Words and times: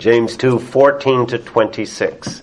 James 0.00 0.38
2 0.38 0.58
14 0.58 1.26
to 1.26 1.38
26. 1.38 2.40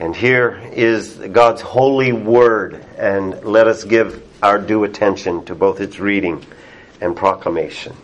And 0.00 0.16
here 0.16 0.60
is 0.72 1.14
God's 1.14 1.60
holy 1.62 2.12
word, 2.12 2.84
and 2.98 3.44
let 3.44 3.68
us 3.68 3.84
give 3.84 4.20
our 4.42 4.58
due 4.58 4.82
attention 4.82 5.44
to 5.44 5.54
both 5.54 5.80
its 5.80 6.00
reading 6.00 6.44
and 7.00 7.14
proclamation. 7.14 7.94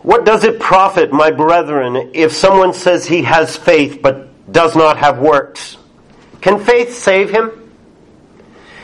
What 0.00 0.24
does 0.24 0.42
it 0.42 0.58
profit, 0.58 1.12
my 1.12 1.30
brethren, 1.30 2.10
if 2.12 2.32
someone 2.32 2.74
says 2.74 3.06
he 3.06 3.22
has 3.22 3.56
faith 3.56 4.00
but 4.02 4.52
does 4.52 4.74
not 4.74 4.98
have 4.98 5.20
works? 5.20 5.76
Can 6.40 6.58
faith 6.58 6.92
save 6.92 7.30
him? 7.30 7.52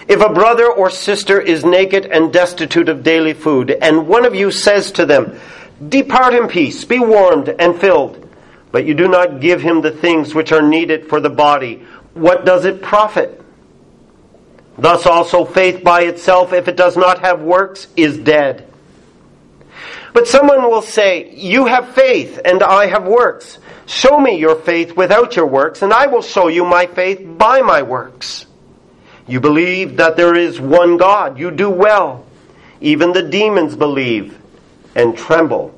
If 0.07 0.21
a 0.21 0.33
brother 0.33 0.71
or 0.71 0.91
sister 0.91 1.41
is 1.41 1.65
naked 1.65 2.07
and 2.07 2.33
destitute 2.33 2.89
of 2.89 3.03
daily 3.03 3.35
food, 3.35 3.73
and 3.73 4.07
one 4.07 4.25
of 4.25 4.37
you 4.37 4.53
says 4.53 4.93
to 4.93 5.07
them, 5.07 5.41
Depart 5.89 6.35
in 6.35 6.47
peace, 6.47 6.85
be 6.85 7.01
warmed 7.01 7.49
and 7.49 7.79
filled, 7.79 8.28
but 8.71 8.85
you 8.85 8.95
do 8.95 9.09
not 9.09 9.41
give 9.41 9.61
him 9.61 9.81
the 9.81 9.91
things 9.91 10.35
which 10.35 10.53
are 10.53 10.63
needed 10.63 11.09
for 11.09 11.21
the 11.21 11.31
body, 11.31 11.85
what 12.15 12.45
does 12.45 12.65
it 12.65 12.83
profit? 12.83 13.43
Thus 14.77 15.07
also 15.07 15.45
faith 15.45 15.83
by 15.83 16.03
itself, 16.03 16.53
if 16.53 16.69
it 16.69 16.77
does 16.77 16.97
not 16.97 17.21
have 17.21 17.41
works, 17.41 17.89
is 17.97 18.17
dead. 18.17 18.69
But 20.13 20.29
someone 20.29 20.63
will 20.63 20.83
say, 20.83 21.35
You 21.35 21.67
have 21.67 21.95
faith, 21.95 22.41
and 22.45 22.63
I 22.63 22.87
have 22.87 23.05
works. 23.05 23.59
Show 23.87 24.19
me 24.21 24.39
your 24.39 24.57
faith 24.57 24.97
without 24.97 25.37
your 25.37 25.47
works, 25.47 25.83
and 25.83 25.93
I 25.93 26.07
will 26.07 26.23
show 26.23 26.49
you 26.49 26.65
my 26.65 26.87
faith 26.87 27.21
by 27.39 27.63
my 27.63 27.83
works. 27.83 28.47
You 29.27 29.41
believe 29.41 29.97
that 29.97 30.17
there 30.17 30.35
is 30.35 30.61
one 30.61 30.97
God. 30.97 31.39
You 31.39 31.51
do 31.51 31.71
well. 31.71 32.25
Even 32.81 33.13
the 33.13 33.23
demons 33.23 33.77
believe 33.77 34.39
and 34.95 35.17
tremble. 35.17 35.78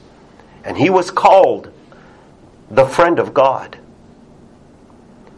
And 0.63 0.77
he 0.77 0.89
was 0.89 1.11
called 1.11 1.71
the 2.69 2.85
friend 2.85 3.19
of 3.19 3.33
God. 3.33 3.77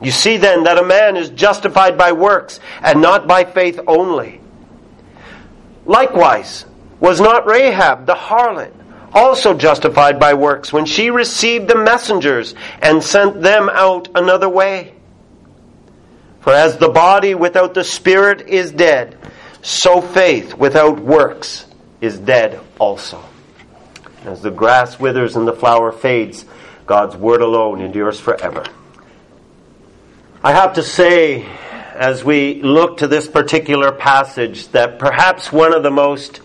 You 0.01 0.11
see 0.11 0.37
then 0.37 0.65
that 0.65 0.77
a 0.77 0.83
man 0.83 1.15
is 1.15 1.29
justified 1.29 1.97
by 1.97 2.11
works 2.11 2.59
and 2.81 3.01
not 3.01 3.27
by 3.27 3.45
faith 3.45 3.79
only. 3.87 4.41
Likewise, 5.85 6.65
was 6.99 7.19
not 7.19 7.45
Rahab 7.45 8.05
the 8.05 8.15
harlot 8.15 8.73
also 9.13 9.53
justified 9.53 10.19
by 10.19 10.33
works 10.33 10.73
when 10.73 10.85
she 10.85 11.09
received 11.09 11.67
the 11.67 11.75
messengers 11.75 12.55
and 12.81 13.03
sent 13.03 13.41
them 13.41 13.69
out 13.69 14.09
another 14.15 14.49
way? 14.49 14.93
For 16.41 16.51
as 16.51 16.77
the 16.77 16.89
body 16.89 17.35
without 17.35 17.73
the 17.73 17.83
spirit 17.83 18.47
is 18.47 18.71
dead, 18.71 19.17
so 19.61 20.01
faith 20.01 20.55
without 20.55 20.99
works 20.99 21.65
is 22.01 22.19
dead 22.19 22.59
also. 22.79 23.23
As 24.25 24.41
the 24.41 24.51
grass 24.51 24.99
withers 24.99 25.35
and 25.35 25.47
the 25.47 25.53
flower 25.53 25.91
fades, 25.91 26.45
God's 26.85 27.15
word 27.15 27.41
alone 27.41 27.81
endures 27.81 28.19
forever. 28.19 28.63
I 30.43 30.51
have 30.53 30.73
to 30.73 30.83
say, 30.83 31.45
as 31.93 32.23
we 32.23 32.61
look 32.61 32.97
to 32.97 33.07
this 33.07 33.27
particular 33.27 33.91
passage, 33.91 34.69
that 34.69 34.99
perhaps 34.99 35.51
one 35.51 35.73
of 35.73 35.83
the 35.83 35.91
most 35.91 36.41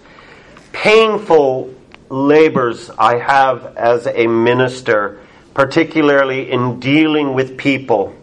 painful 0.73 1.75
labors 2.09 2.91
I 2.99 3.19
have 3.19 3.77
as 3.77 4.07
a 4.07 4.27
minister, 4.27 5.21
particularly 5.55 6.51
in 6.51 6.81
dealing 6.81 7.35
with 7.35 7.57
people, 7.59 8.15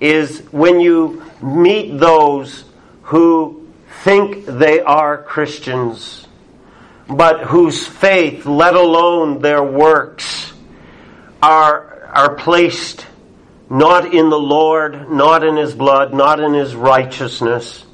is 0.00 0.40
when 0.50 0.80
you 0.80 1.24
meet 1.42 1.98
those 1.98 2.64
who 3.02 3.66
think 4.02 4.46
they 4.46 4.80
are 4.80 5.22
Christians, 5.22 6.25
but 7.08 7.44
whose 7.44 7.86
faith, 7.86 8.46
let 8.46 8.74
alone 8.74 9.40
their 9.40 9.62
works, 9.62 10.52
are, 11.42 12.10
are 12.12 12.34
placed 12.34 13.06
not 13.68 14.14
in 14.14 14.30
the 14.30 14.38
Lord, 14.38 15.10
not 15.10 15.44
in 15.44 15.56
His 15.56 15.74
blood, 15.74 16.14
not 16.14 16.40
in 16.40 16.54
His 16.54 16.74
righteousness, 16.74 17.84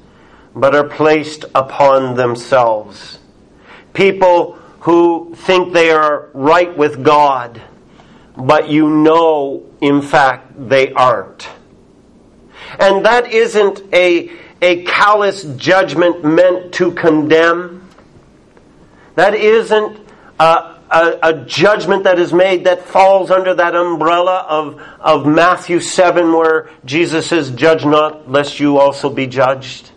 but 0.54 0.74
are 0.74 0.88
placed 0.88 1.44
upon 1.54 2.14
themselves 2.14 3.18
people 3.92 4.54
who 4.80 5.34
think 5.36 5.72
they 5.72 5.90
are 5.90 6.28
right 6.32 6.76
with 6.76 7.02
God, 7.02 7.60
but 8.36 8.68
you 8.68 8.88
know, 8.88 9.70
in 9.80 10.02
fact, 10.02 10.68
they 10.68 10.92
aren't. 10.92 11.48
And 12.78 13.04
that 13.04 13.32
isn't 13.32 13.82
a, 13.92 14.30
a 14.60 14.82
callous 14.84 15.44
judgment 15.56 16.24
meant 16.24 16.74
to 16.74 16.92
condemn. 16.92 17.81
That 19.14 19.34
isn't 19.34 19.98
a, 20.38 20.78
a, 20.90 21.18
a, 21.22 21.44
judgment 21.44 22.04
that 22.04 22.18
is 22.18 22.32
made 22.32 22.64
that 22.64 22.86
falls 22.86 23.30
under 23.30 23.54
that 23.54 23.74
umbrella 23.74 24.46
of, 24.48 24.80
of 25.00 25.26
Matthew 25.26 25.80
7, 25.80 26.32
where 26.32 26.70
Jesus 26.84 27.26
says, 27.26 27.50
Judge 27.50 27.84
not, 27.84 28.30
lest 28.30 28.58
you 28.58 28.78
also 28.78 29.10
be 29.10 29.26
judged. 29.26 29.90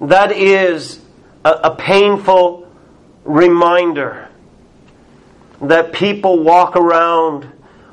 That 0.00 0.32
is 0.32 1.00
a, 1.44 1.50
a 1.50 1.76
painful 1.76 2.68
reminder 3.24 4.28
that 5.60 5.92
people 5.92 6.42
walk 6.42 6.74
around 6.76 7.50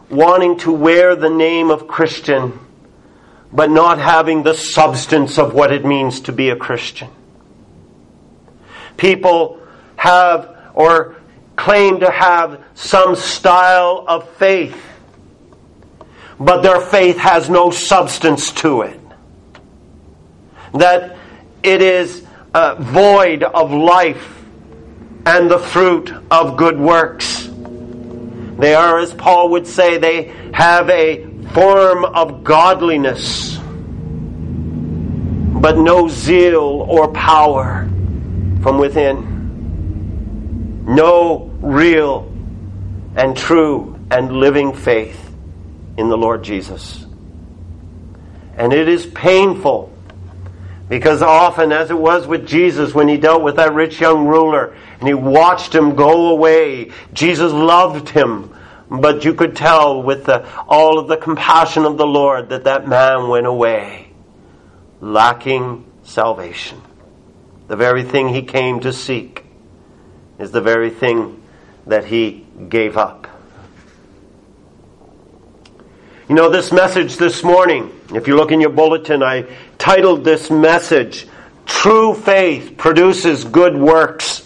wanting 0.10 0.58
to 0.60 0.72
wear 0.72 1.16
the 1.16 1.30
name 1.30 1.70
of 1.70 1.88
Christian, 1.88 2.60
but 3.52 3.70
not 3.70 4.00
having 4.00 4.44
the 4.44 4.54
substance 4.54 5.38
of 5.38 5.54
what 5.54 5.72
it 5.72 5.86
means 5.86 6.22
to 6.22 6.32
be 6.32 6.50
a 6.50 6.56
Christian. 6.56 7.10
People 8.96 9.62
have 9.98 10.58
or 10.74 11.16
claim 11.56 12.00
to 12.00 12.10
have 12.10 12.64
some 12.76 13.16
style 13.16 14.06
of 14.08 14.30
faith, 14.38 14.82
but 16.40 16.62
their 16.62 16.80
faith 16.80 17.18
has 17.18 17.50
no 17.50 17.72
substance 17.72 18.52
to 18.54 18.84
it. 18.84 19.00
That 20.74 21.18
it 21.64 21.82
is 21.82 22.26
uh, 22.54 22.76
void 22.76 23.44
of 23.44 23.72
life 23.72 24.36
and 25.26 25.52
the 25.52 25.60
fruit 25.60 26.14
of 26.32 26.56
good 26.58 26.80
works. 26.80 27.50
They 28.60 28.74
are, 28.74 29.00
as 29.00 29.14
Paul 29.14 29.50
would 29.50 29.68
say, 29.68 29.98
they 29.98 30.34
have 30.54 30.90
a 30.90 31.26
form 31.50 32.06
of 32.06 32.44
godliness, 32.44 33.58
but 35.62 35.78
no 35.78 36.08
zeal 36.08 36.86
or 36.88 37.12
power 37.12 37.88
from 38.62 38.78
within. 38.78 39.37
No 40.88 41.52
real 41.60 42.32
and 43.16 43.36
true 43.36 44.00
and 44.10 44.32
living 44.32 44.74
faith 44.74 45.34
in 45.98 46.10
the 46.10 46.18
Lord 46.18 46.44
Jesus. 46.44 47.06
And 48.56 48.72
it 48.72 48.88
is 48.88 49.06
painful 49.06 49.94
because 50.88 51.22
often, 51.22 51.74
as 51.74 51.92
it 51.92 51.98
was 51.98 52.26
with 52.26 52.48
Jesus 52.48 52.96
when 52.96 53.10
he 53.10 53.18
dealt 53.18 53.44
with 53.44 53.58
that 53.58 53.74
rich 53.74 54.00
young 54.00 54.26
ruler 54.28 54.76
and 55.00 55.08
he 55.08 55.14
watched 55.14 55.76
him 55.76 55.96
go 55.96 56.30
away, 56.30 56.92
Jesus 57.14 57.52
loved 57.52 58.10
him. 58.10 58.56
But 58.90 59.26
you 59.26 59.34
could 59.34 59.56
tell 59.56 60.02
with 60.02 60.26
the, 60.26 60.48
all 60.66 60.98
of 60.98 61.10
the 61.10 61.18
compassion 61.18 61.84
of 61.84 61.98
the 61.98 62.08
Lord 62.08 62.50
that 62.50 62.64
that 62.64 62.88
man 62.88 63.28
went 63.28 63.46
away 63.46 64.08
lacking 65.02 65.86
salvation. 66.04 66.82
The 67.68 67.76
very 67.76 68.04
thing 68.04 68.30
he 68.30 68.44
came 68.44 68.80
to 68.80 68.94
seek 68.94 69.44
is 70.40 70.52
the 70.52 70.62
very 70.62 70.90
thing 70.90 71.42
that 71.88 72.06
he 72.06 72.46
gave 72.70 72.98
up. 72.98 73.28
You 76.30 76.36
know, 76.36 76.50
this 76.50 76.72
message 76.72 77.16
this 77.16 77.44
morning, 77.44 77.98
if 78.14 78.28
you 78.28 78.36
look 78.36 78.52
in 78.52 78.60
your 78.60 78.70
bulletin, 78.70 79.24
I 79.24 79.46
titled 79.78 80.26
this 80.26 80.52
message, 80.52 81.28
True 81.66 82.14
Faith 82.14 82.76
Produces 82.78 83.46
Good 83.46 83.78
Works. 83.78 84.44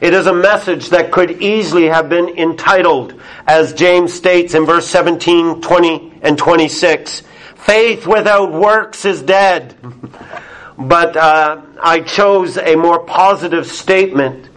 It 0.00 0.14
is 0.14 0.26
a 0.26 0.32
message 0.32 0.88
that 0.90 1.12
could 1.12 1.42
easily 1.42 1.88
have 1.88 2.08
been 2.08 2.38
entitled, 2.38 3.20
as 3.46 3.74
James 3.74 4.14
states 4.14 4.54
in 4.54 4.64
verse 4.64 4.86
17, 4.86 5.60
20, 5.60 6.12
and 6.22 6.38
26, 6.38 7.22
Faith 7.56 8.06
without 8.06 8.52
works 8.52 9.04
is 9.04 9.20
dead. 9.20 9.76
but 10.78 11.16
uh, 11.16 11.60
I 11.82 12.00
chose 12.00 12.56
a 12.56 12.76
more 12.76 13.00
positive 13.00 13.66
statement, 13.66 14.48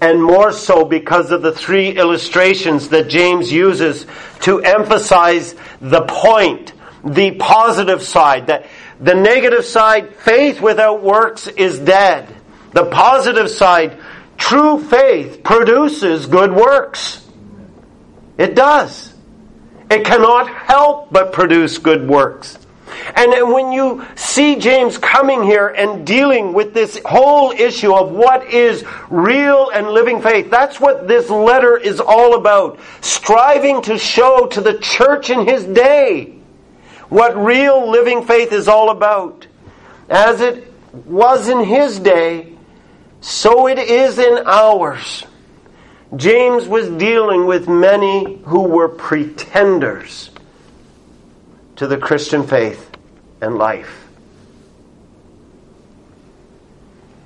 and 0.00 0.22
more 0.22 0.52
so 0.52 0.84
because 0.84 1.30
of 1.30 1.42
the 1.42 1.52
three 1.52 1.90
illustrations 1.90 2.88
that 2.90 3.08
James 3.08 3.50
uses 3.50 4.06
to 4.40 4.60
emphasize 4.60 5.54
the 5.80 6.02
point, 6.02 6.72
the 7.04 7.32
positive 7.32 8.02
side, 8.02 8.46
that 8.46 8.66
the 9.00 9.14
negative 9.14 9.64
side, 9.64 10.14
faith 10.16 10.60
without 10.60 11.02
works 11.02 11.46
is 11.46 11.78
dead. 11.78 12.34
The 12.72 12.86
positive 12.86 13.50
side, 13.50 13.98
true 14.36 14.82
faith 14.82 15.42
produces 15.42 16.26
good 16.26 16.52
works. 16.52 17.26
It 18.36 18.54
does. 18.54 19.14
It 19.90 20.04
cannot 20.04 20.48
help 20.48 21.12
but 21.12 21.32
produce 21.32 21.78
good 21.78 22.08
works. 22.08 22.58
And 23.14 23.52
when 23.52 23.72
you 23.72 24.06
see 24.14 24.56
James 24.56 24.98
coming 24.98 25.42
here 25.42 25.68
and 25.68 26.06
dealing 26.06 26.52
with 26.52 26.74
this 26.74 27.00
whole 27.04 27.50
issue 27.52 27.94
of 27.94 28.10
what 28.12 28.46
is 28.52 28.84
real 29.10 29.70
and 29.70 29.88
living 29.88 30.22
faith, 30.22 30.50
that's 30.50 30.80
what 30.80 31.08
this 31.08 31.30
letter 31.30 31.76
is 31.76 32.00
all 32.00 32.34
about. 32.34 32.78
Striving 33.00 33.82
to 33.82 33.98
show 33.98 34.46
to 34.46 34.60
the 34.60 34.78
church 34.78 35.30
in 35.30 35.46
his 35.46 35.64
day 35.64 36.34
what 37.08 37.36
real 37.36 37.90
living 37.90 38.24
faith 38.24 38.52
is 38.52 38.68
all 38.68 38.90
about. 38.90 39.46
As 40.08 40.40
it 40.40 40.72
was 40.92 41.48
in 41.48 41.64
his 41.64 41.98
day, 41.98 42.54
so 43.20 43.66
it 43.66 43.78
is 43.78 44.18
in 44.18 44.42
ours. 44.46 45.24
James 46.16 46.66
was 46.66 46.88
dealing 46.88 47.46
with 47.46 47.68
many 47.68 48.38
who 48.44 48.62
were 48.62 48.88
pretenders 48.88 50.30
to 51.78 51.86
the 51.86 51.96
Christian 51.96 52.46
faith 52.46 52.90
and 53.40 53.56
life. 53.56 54.06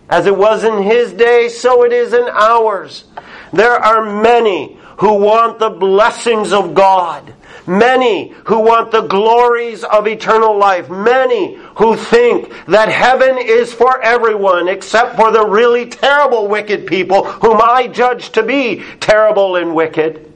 As 0.09 0.27
it 0.27 0.37
was 0.37 0.65
in 0.65 0.83
his 0.83 1.13
day, 1.13 1.49
so 1.49 1.85
it 1.85 1.93
is 1.93 2.13
in 2.13 2.29
ours. 2.31 3.05
There 3.53 3.73
are 3.73 4.23
many 4.23 4.79
who 4.99 5.15
want 5.15 5.59
the 5.59 5.71
blessings 5.71 6.53
of 6.53 6.75
God 6.75 7.35
Many 7.67 8.31
who 8.47 8.61
want 8.61 8.91
the 8.91 9.03
glories 9.03 9.85
of 9.85 10.09
eternal 10.09 10.57
life. 10.57 10.91
Many 10.91 11.55
who 11.77 11.97
think 11.97 12.53
that 12.67 12.89
heaven 12.89 13.39
is 13.39 13.73
for 13.73 14.01
everyone 14.03 14.69
except 14.69 15.17
for 15.17 15.31
the 15.31 15.47
really 15.47 15.87
terrible 15.87 16.49
wicked 16.49 16.87
people 16.87 17.25
whom 17.25 17.61
I 17.63 17.87
judge 17.87 18.31
to 18.33 18.43
be 18.43 18.83
terrible 18.99 19.57
and 19.57 19.75
wicked. 19.75 20.33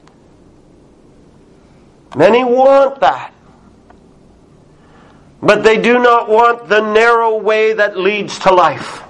Many 2.15 2.45
want 2.45 3.01
that. 3.01 3.33
But 5.41 5.63
they 5.63 5.79
do 5.79 5.99
not 5.99 6.29
want 6.29 6.67
the 6.67 6.81
narrow 6.81 7.37
way 7.37 7.73
that 7.73 7.97
leads 7.97 8.39
to 8.39 8.53
life. 8.53 9.03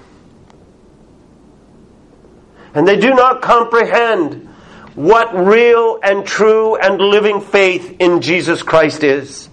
And 2.74 2.88
they 2.88 3.00
do 3.00 3.14
not 3.14 3.42
comprehend 3.42 4.48
what 4.96 5.34
real 5.36 6.00
and 6.04 6.26
true 6.26 6.76
and 6.76 7.00
living 7.00 7.40
faith 7.40 7.98
in 8.00 8.22
Jesus 8.22 8.62
Christ 8.62 9.04
is. 9.04 9.50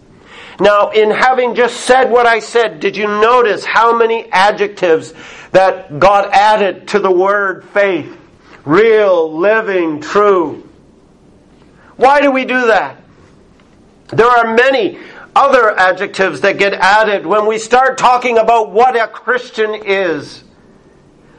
Now, 0.61 0.91
in 0.91 1.11
having 1.11 1.55
just 1.55 1.83
said 1.83 2.11
what 2.11 2.27
I 2.27 2.39
said, 2.39 2.81
did 2.81 2.97
you 2.97 3.07
notice 3.07 3.65
how 3.65 3.97
many 3.97 4.31
adjectives 4.31 5.13
that 5.53 5.99
God 5.99 6.31
added 6.33 6.89
to 6.89 6.99
the 6.99 7.11
word 7.11 7.65
faith? 7.65 8.17
Real, 8.65 9.37
living, 9.39 10.01
true. 10.01 10.69
Why 11.97 12.21
do 12.21 12.31
we 12.31 12.45
do 12.45 12.69
that? 12.69 12.97
There 14.09 14.27
are 14.27 14.55
many 14.55 14.99
other 15.37 15.77
adjectives 15.77 16.41
that 16.43 16.59
get 16.59 16.75
added 16.75 17.27
when 17.27 17.47
we 17.47 17.59
start 17.59 17.99
talking 17.99 18.39
about 18.39 18.71
what 18.71 18.97
a 18.97 19.09
Christian 19.09 19.75
is. 19.85 20.45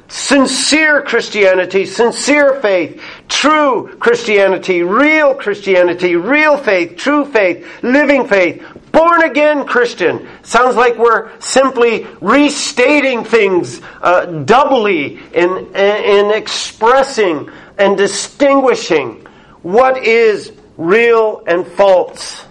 Sincere 0.08 1.02
Christianity, 1.02 1.86
sincere 1.86 2.62
faith, 2.62 3.02
true 3.28 3.96
Christianity, 4.00 4.84
real 4.84 5.34
Christianity, 5.34 6.16
real 6.16 6.58
faith, 6.58 6.96
true 6.96 7.26
faith, 7.26 7.68
living 7.82 8.28
faith, 8.28 8.64
born 8.92 9.24
again 9.24 9.66
Christian. 9.66 10.28
Sounds 10.44 10.76
like 10.76 10.98
we're 10.98 11.32
simply 11.42 12.06
restating 12.22 13.24
things 13.24 13.82
uh, 14.02 14.26
doubly 14.26 15.20
in, 15.34 15.76
in 15.76 16.32
expressing 16.32 17.50
and 17.80 17.98
distinguishing 17.98 19.26
what 19.64 19.98
is 20.04 20.54
real 20.78 21.44
and 21.48 21.66
false. 21.66 22.45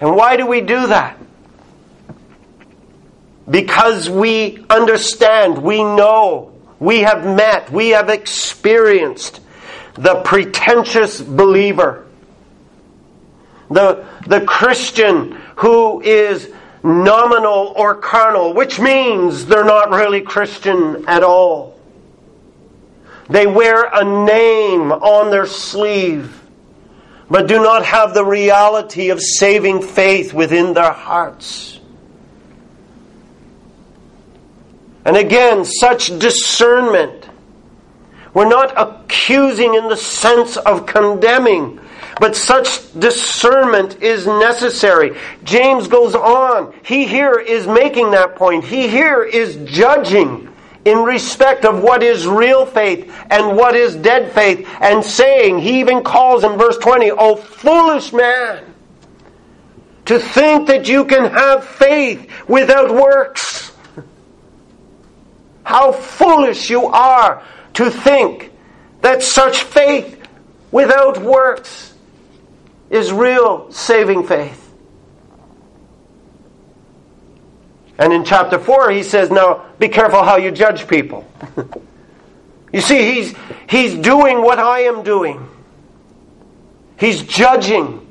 And 0.00 0.16
why 0.16 0.36
do 0.36 0.46
we 0.46 0.60
do 0.60 0.86
that? 0.86 1.18
Because 3.48 4.08
we 4.08 4.64
understand, 4.70 5.58
we 5.58 5.82
know 5.82 6.52
we 6.78 7.00
have 7.00 7.24
met, 7.24 7.70
we 7.70 7.90
have 7.90 8.08
experienced 8.08 9.40
the 9.94 10.22
pretentious 10.22 11.20
believer, 11.20 12.06
the, 13.70 14.06
the 14.26 14.40
Christian 14.40 15.32
who 15.56 16.00
is 16.00 16.50
nominal 16.82 17.74
or 17.76 17.94
carnal, 17.96 18.54
which 18.54 18.80
means 18.80 19.44
they're 19.44 19.64
not 19.64 19.90
really 19.90 20.22
Christian 20.22 21.04
at 21.06 21.22
all. 21.22 21.78
They 23.28 23.46
wear 23.46 23.84
a 23.92 24.04
name 24.04 24.90
on 24.90 25.30
their 25.30 25.46
sleeve, 25.46 26.39
but 27.30 27.46
do 27.46 27.62
not 27.62 27.84
have 27.84 28.12
the 28.12 28.24
reality 28.24 29.10
of 29.10 29.20
saving 29.20 29.82
faith 29.82 30.34
within 30.34 30.74
their 30.74 30.92
hearts. 30.92 31.78
And 35.04 35.16
again, 35.16 35.64
such 35.64 36.18
discernment. 36.18 37.28
We're 38.34 38.48
not 38.48 38.74
accusing 38.76 39.74
in 39.74 39.88
the 39.88 39.96
sense 39.96 40.56
of 40.56 40.86
condemning, 40.86 41.80
but 42.20 42.36
such 42.36 42.92
discernment 42.98 44.02
is 44.02 44.26
necessary. 44.26 45.16
James 45.44 45.88
goes 45.88 46.14
on. 46.14 46.74
He 46.84 47.06
here 47.06 47.38
is 47.38 47.66
making 47.66 48.10
that 48.10 48.36
point. 48.36 48.64
He 48.64 48.88
here 48.88 49.22
is 49.22 49.56
judging 49.64 50.49
in 50.84 50.98
respect 50.98 51.64
of 51.64 51.82
what 51.82 52.02
is 52.02 52.26
real 52.26 52.64
faith 52.64 53.12
and 53.30 53.56
what 53.56 53.76
is 53.76 53.94
dead 53.96 54.32
faith, 54.32 54.66
and 54.80 55.04
saying, 55.04 55.58
he 55.58 55.80
even 55.80 56.02
calls 56.02 56.44
in 56.44 56.56
verse 56.56 56.78
20, 56.78 57.10
Oh, 57.10 57.36
foolish 57.36 58.12
man, 58.12 58.64
to 60.06 60.18
think 60.18 60.68
that 60.68 60.88
you 60.88 61.04
can 61.04 61.30
have 61.30 61.64
faith 61.64 62.30
without 62.48 62.90
works. 62.92 63.72
How 65.62 65.92
foolish 65.92 66.70
you 66.70 66.86
are 66.86 67.42
to 67.74 67.90
think 67.90 68.52
that 69.02 69.22
such 69.22 69.62
faith 69.62 70.20
without 70.72 71.18
works 71.18 71.94
is 72.88 73.12
real 73.12 73.70
saving 73.70 74.26
faith. 74.26 74.59
And 78.00 78.14
in 78.14 78.24
chapter 78.24 78.58
4, 78.58 78.90
he 78.92 79.02
says, 79.02 79.30
Now 79.30 79.66
be 79.78 79.88
careful 79.88 80.24
how 80.24 80.38
you 80.38 80.50
judge 80.50 80.88
people. 80.88 81.30
you 82.72 82.80
see, 82.80 83.12
he's, 83.12 83.34
he's 83.68 83.94
doing 83.94 84.40
what 84.40 84.58
I 84.58 84.80
am 84.84 85.04
doing, 85.04 85.46
he's 86.98 87.22
judging. 87.22 88.06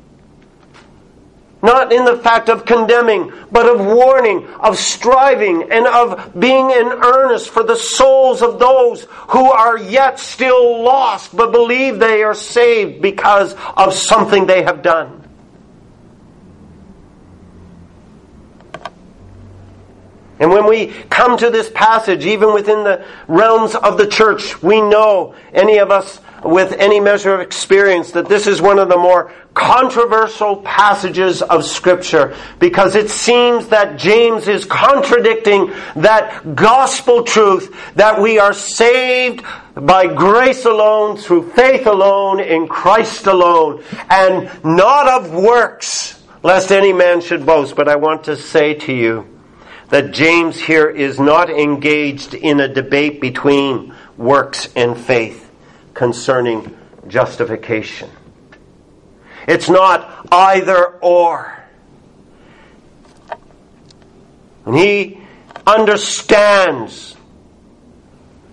Not 1.61 1.91
in 1.91 2.05
the 2.05 2.15
fact 2.15 2.47
of 2.47 2.63
condemning, 2.63 3.33
but 3.51 3.67
of 3.67 3.85
warning, 3.85 4.47
of 4.61 4.77
striving, 4.77 5.69
and 5.69 5.85
of 5.87 6.39
being 6.39 6.71
in 6.71 6.87
earnest 6.87 7.49
for 7.49 7.63
the 7.63 7.75
souls 7.75 8.41
of 8.41 8.59
those 8.59 9.03
who 9.27 9.51
are 9.51 9.77
yet 9.77 10.19
still 10.19 10.81
lost, 10.81 11.35
but 11.35 11.51
believe 11.51 11.99
they 11.99 12.23
are 12.23 12.33
saved 12.33 13.01
because 13.01 13.57
of 13.75 13.93
something 13.93 14.45
they 14.45 14.63
have 14.63 14.81
done. 14.81 15.18
And 20.39 20.51
when 20.51 20.67
we 20.67 20.87
come 21.09 21.37
to 21.37 21.49
this 21.49 21.69
passage, 21.69 22.25
even 22.25 22.53
within 22.53 22.83
the 22.83 23.05
realms 23.27 23.75
of 23.75 23.97
the 23.97 24.07
church, 24.07 24.63
we 24.63 24.81
know, 24.81 25.35
any 25.53 25.77
of 25.79 25.91
us 25.91 26.19
with 26.43 26.71
any 26.73 27.01
measure 27.01 27.33
of 27.33 27.41
experience 27.41 28.11
that 28.11 28.29
this 28.29 28.47
is 28.47 28.61
one 28.61 28.79
of 28.79 28.87
the 28.87 28.97
more 28.97 29.31
controversial 29.53 30.55
passages 30.57 31.41
of 31.41 31.65
Scripture 31.65 32.35
because 32.59 32.95
it 32.95 33.09
seems 33.09 33.67
that 33.67 33.97
James 33.97 34.47
is 34.47 34.63
contradicting 34.63 35.73
that 35.97 36.55
gospel 36.55 37.23
truth 37.23 37.75
that 37.95 38.21
we 38.21 38.39
are 38.39 38.53
saved 38.53 39.43
by 39.75 40.07
grace 40.07 40.65
alone, 40.65 41.17
through 41.17 41.49
faith 41.51 41.87
alone, 41.87 42.39
in 42.39 42.67
Christ 42.67 43.27
alone, 43.27 43.83
and 44.09 44.49
not 44.63 45.07
of 45.07 45.33
works, 45.33 46.21
lest 46.43 46.71
any 46.71 46.93
man 46.93 47.21
should 47.21 47.45
boast. 47.45 47.75
But 47.75 47.87
I 47.87 47.95
want 47.95 48.25
to 48.25 48.35
say 48.35 48.73
to 48.75 48.93
you 48.93 49.38
that 49.89 50.11
James 50.11 50.59
here 50.59 50.89
is 50.89 51.19
not 51.19 51.49
engaged 51.49 52.33
in 52.33 52.59
a 52.59 52.67
debate 52.67 53.19
between 53.19 53.93
works 54.17 54.69
and 54.75 54.97
faith 54.97 55.49
concerning 55.93 56.77
justification. 57.07 58.09
It's 59.47 59.69
not 59.69 60.27
either 60.31 60.99
or. 61.01 61.63
And 64.65 64.75
he 64.75 65.19
understands 65.65 67.15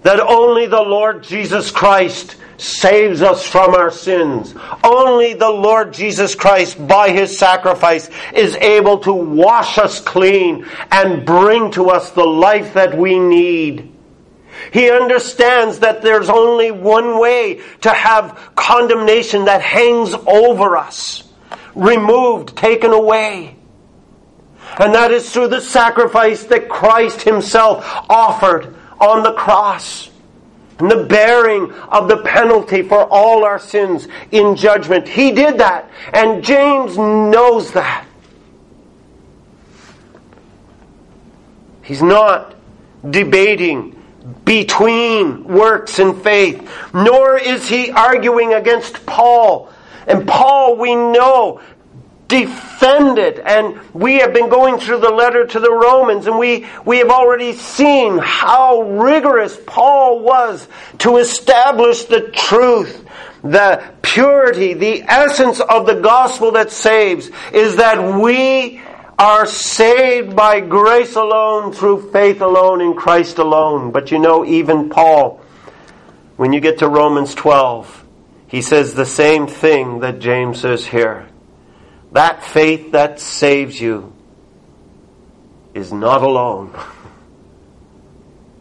that 0.02 0.21
only 0.21 0.66
the 0.66 0.81
Lord 0.81 1.23
Jesus 1.23 1.71
Christ 1.71 2.37
saves 2.59 3.23
us 3.23 3.47
from 3.47 3.75
our 3.75 3.91
sins. 3.91 4.55
Only 4.83 5.35
the 5.35 5.51
Lord 5.51 5.93
Jesus 5.93 6.35
Christ, 6.35 6.87
by 6.87 7.11
His 7.11 7.39
sacrifice, 7.39 8.11
is 8.35 8.57
able 8.57 8.99
to 9.01 9.13
wash 9.13 9.79
us 9.79 10.01
clean 10.01 10.67
and 10.91 11.25
bring 11.27 11.71
to 11.73 11.91
us 11.91 12.11
the 12.11 12.25
life 12.25 12.75
that 12.75 12.97
we 12.97 13.19
need. 13.19 13.93
He 14.73 14.91
understands 14.91 15.81
that 15.81 16.03
there's 16.03 16.31
only 16.31 16.71
one 16.71 17.19
way 17.21 17.61
to 17.83 17.91
have 17.91 18.53
condemnation 18.55 19.45
that 19.45 19.61
hangs 19.61 20.15
over 20.27 20.77
us, 20.77 21.25
removed, 21.75 22.57
taken 22.57 22.93
away. 22.93 23.57
And 24.79 24.95
that 24.95 25.13
is 25.13 25.31
through 25.31 25.49
the 25.49 25.61
sacrifice 25.61 26.45
that 26.45 26.69
Christ 26.69 27.23
Himself 27.23 27.85
offered 28.09 28.75
on 28.99 29.23
the 29.23 29.35
cross 29.35 30.11
the 30.78 31.06
bearing 31.09 31.73
of 31.73 32.09
the 32.09 32.18
penalty 32.18 32.83
for 32.83 33.04
all 33.04 33.45
our 33.45 33.59
sins 33.59 34.09
in 34.30 34.56
judgment. 34.56 35.09
He 35.09 35.33
did 35.33 35.59
that, 35.59 35.90
and 36.12 36.45
James 36.45 36.97
knows 36.99 37.73
that. 37.73 38.06
He's 41.83 42.02
not 42.02 42.54
debating 43.09 44.02
between 44.45 45.45
works 45.45 45.99
and 45.99 46.21
faith, 46.23 46.68
nor 46.92 47.38
is 47.38 47.68
he 47.68 47.90
arguing 47.90 48.54
against 48.54 49.06
Paul. 49.06 49.73
And 50.06 50.26
Paul, 50.26 50.76
we 50.76 50.95
know, 50.95 51.61
defended. 52.28 53.38
And 53.38 53.80
we 53.92 54.16
have 54.16 54.33
been 54.33 54.49
going 54.49 54.78
through 54.78 55.00
the 55.00 55.11
letter 55.11 55.47
to 55.47 55.61
the 55.61 55.71
Romans, 55.73 56.26
and 56.26 56.38
we, 56.38 56.66
we 56.85 56.99
have 56.99 57.11
already 57.11 57.52
seen 57.52 58.18
how 58.18 58.83
rigorous 58.83 59.59
Paul 59.66 60.21
was 60.21 60.66
to 60.99 61.18
establish 61.18 62.04
the 62.04 62.30
truth. 62.30 63.04
The 63.42 63.92
purity, 64.02 64.75
the 64.75 65.02
essence 65.02 65.61
of 65.61 65.87
the 65.87 66.00
gospel 66.00 66.52
that 66.52 66.73
saves 66.73 67.30
is 67.52 67.76
that 67.76 68.18
we 68.21 68.80
are 69.18 69.47
saved 69.47 70.35
by 70.35 70.61
grace 70.61 71.16
alone, 71.16 71.73
through 71.73 72.11
faith 72.11 72.40
alone, 72.40 72.80
in 72.80 72.95
Christ 72.95 73.38
alone. 73.38 73.92
But 73.92 74.11
you 74.11 74.18
know, 74.18 74.45
even 74.45 74.90
Paul, 74.90 75.40
when 76.37 76.52
you 76.52 76.61
get 76.61 76.78
to 76.78 76.88
Romans 76.88 77.35
12, 77.35 78.04
he 78.49 78.62
says 78.62 78.95
the 78.95 79.06
same 79.06 79.47
thing 79.47 80.00
that 80.00 80.18
James 80.18 80.61
says 80.61 80.87
here. 80.87 81.28
That 82.13 82.45
faith 82.45 82.93
that 82.93 83.21
saves 83.21 83.81
you 83.81 84.13
is 85.75 85.93
not 85.93 86.23
alone. 86.23 86.75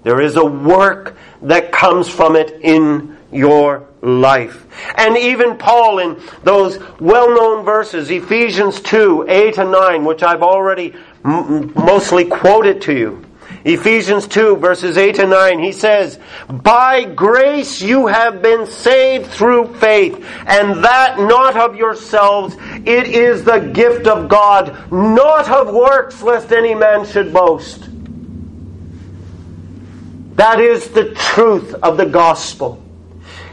There 0.05 0.21
is 0.21 0.35
a 0.35 0.45
work 0.45 1.17
that 1.41 1.71
comes 1.71 2.07
from 2.07 2.35
it 2.35 2.59
in 2.61 3.17
your 3.31 3.87
life. 4.03 4.67
And 4.95 5.17
even 5.17 5.57
Paul 5.57 5.97
in 5.97 6.21
those 6.43 6.77
well-known 6.99 7.65
verses, 7.65 8.11
Ephesians 8.11 8.81
2, 8.81 9.25
8 9.27 9.57
and 9.57 9.71
9, 9.71 10.05
which 10.05 10.21
I've 10.21 10.43
already 10.43 10.93
m- 11.25 11.73
mostly 11.73 12.25
quoted 12.25 12.83
to 12.83 12.93
you. 12.93 13.24
Ephesians 13.65 14.27
2 14.27 14.57
verses 14.57 14.95
8 14.95 15.17
and 15.17 15.31
9, 15.31 15.59
he 15.59 15.71
says, 15.71 16.19
By 16.47 17.03
grace 17.03 17.81
you 17.81 18.05
have 18.05 18.43
been 18.43 18.67
saved 18.67 19.25
through 19.31 19.73
faith, 19.75 20.23
and 20.45 20.83
that 20.83 21.17
not 21.17 21.57
of 21.57 21.75
yourselves, 21.75 22.55
it 22.85 23.07
is 23.07 23.43
the 23.43 23.57
gift 23.59 24.05
of 24.05 24.29
God, 24.29 24.91
not 24.91 25.49
of 25.49 25.73
works, 25.73 26.21
lest 26.21 26.51
any 26.51 26.75
man 26.75 27.05
should 27.05 27.33
boast. 27.33 27.89
That 30.35 30.59
is 30.59 30.89
the 30.89 31.15
truth 31.15 31.73
of 31.73 31.97
the 31.97 32.05
gospel. 32.05 32.83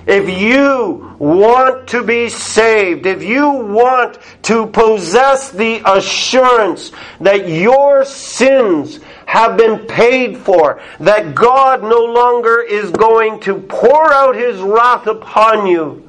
If 0.07 0.29
you 0.29 1.15
want 1.19 1.89
to 1.91 2.03
be 2.03 2.29
saved, 2.29 3.07
if 3.07 3.23
you 3.23 3.49
want 3.49 4.19
to 4.43 4.67
possess 4.67 5.53
the 5.53 5.81
assurance 5.87 6.91
that 7.21 7.49
your 7.49 8.05
sins 8.05 8.99
have 9.33 9.57
been 9.57 9.79
paid 9.87 10.37
for, 10.37 10.79
that 11.01 11.35
God 11.35 11.83
no 11.83 12.05
longer 12.05 12.61
is 12.61 12.91
going 12.91 13.41
to 13.41 13.61
pour 13.61 14.13
out 14.13 14.37
his 14.37 14.61
wrath 14.61 15.07
upon 15.07 15.67
you 15.67 16.07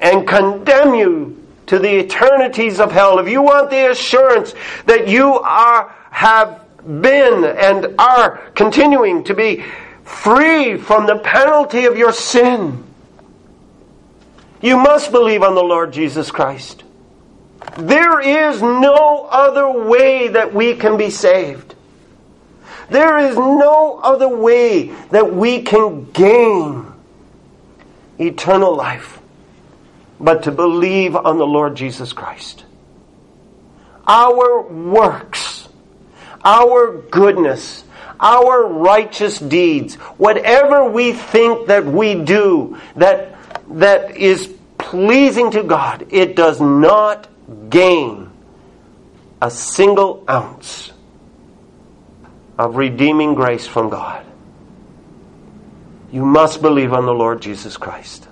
and 0.00 0.26
condemn 0.26 0.92
you 0.96 1.40
to 1.66 1.78
the 1.78 2.00
eternities 2.00 2.80
of 2.80 2.90
hell, 2.90 3.20
if 3.20 3.28
you 3.28 3.42
want 3.42 3.70
the 3.70 3.92
assurance 3.92 4.54
that 4.86 5.06
you 5.06 5.34
are, 5.34 5.94
have 6.10 6.60
been 7.00 7.44
and 7.44 7.94
are 7.96 8.38
continuing 8.56 9.22
to 9.22 9.34
be 9.34 9.64
free 10.02 10.76
from 10.76 11.06
the 11.06 11.18
penalty 11.18 11.84
of 11.84 11.96
your 11.96 12.12
sin, 12.12 12.82
you 14.60 14.76
must 14.76 15.12
believe 15.12 15.44
on 15.44 15.54
the 15.54 15.62
Lord 15.62 15.92
Jesus 15.92 16.32
Christ. 16.32 16.82
There 17.78 18.20
is 18.20 18.60
no 18.60 19.28
other 19.30 19.70
way 19.70 20.26
that 20.26 20.52
we 20.52 20.74
can 20.74 20.96
be 20.96 21.08
saved. 21.08 21.76
There 22.92 23.18
is 23.18 23.36
no 23.36 23.98
other 24.02 24.28
way 24.28 24.88
that 25.10 25.32
we 25.34 25.62
can 25.62 26.10
gain 26.12 26.86
eternal 28.18 28.76
life 28.76 29.18
but 30.20 30.42
to 30.44 30.52
believe 30.52 31.16
on 31.16 31.38
the 31.38 31.46
Lord 31.46 31.74
Jesus 31.74 32.12
Christ. 32.12 32.64
Our 34.06 34.62
works, 34.62 35.68
our 36.44 36.98
goodness, 36.98 37.84
our 38.20 38.66
righteous 38.66 39.38
deeds, 39.38 39.94
whatever 39.94 40.84
we 40.84 41.12
think 41.12 41.68
that 41.68 41.86
we 41.86 42.14
do 42.14 42.78
that 42.96 43.36
that 43.70 44.16
is 44.18 44.52
pleasing 44.76 45.50
to 45.52 45.62
God, 45.62 46.06
it 46.10 46.36
does 46.36 46.60
not 46.60 47.26
gain 47.70 48.30
a 49.40 49.50
single 49.50 50.24
ounce 50.28 50.91
of 52.58 52.76
redeeming 52.76 53.34
grace 53.34 53.66
from 53.66 53.88
God. 53.88 54.24
You 56.10 56.24
must 56.24 56.60
believe 56.60 56.92
on 56.92 57.06
the 57.06 57.14
Lord 57.14 57.40
Jesus 57.40 57.76
Christ. 57.76 58.28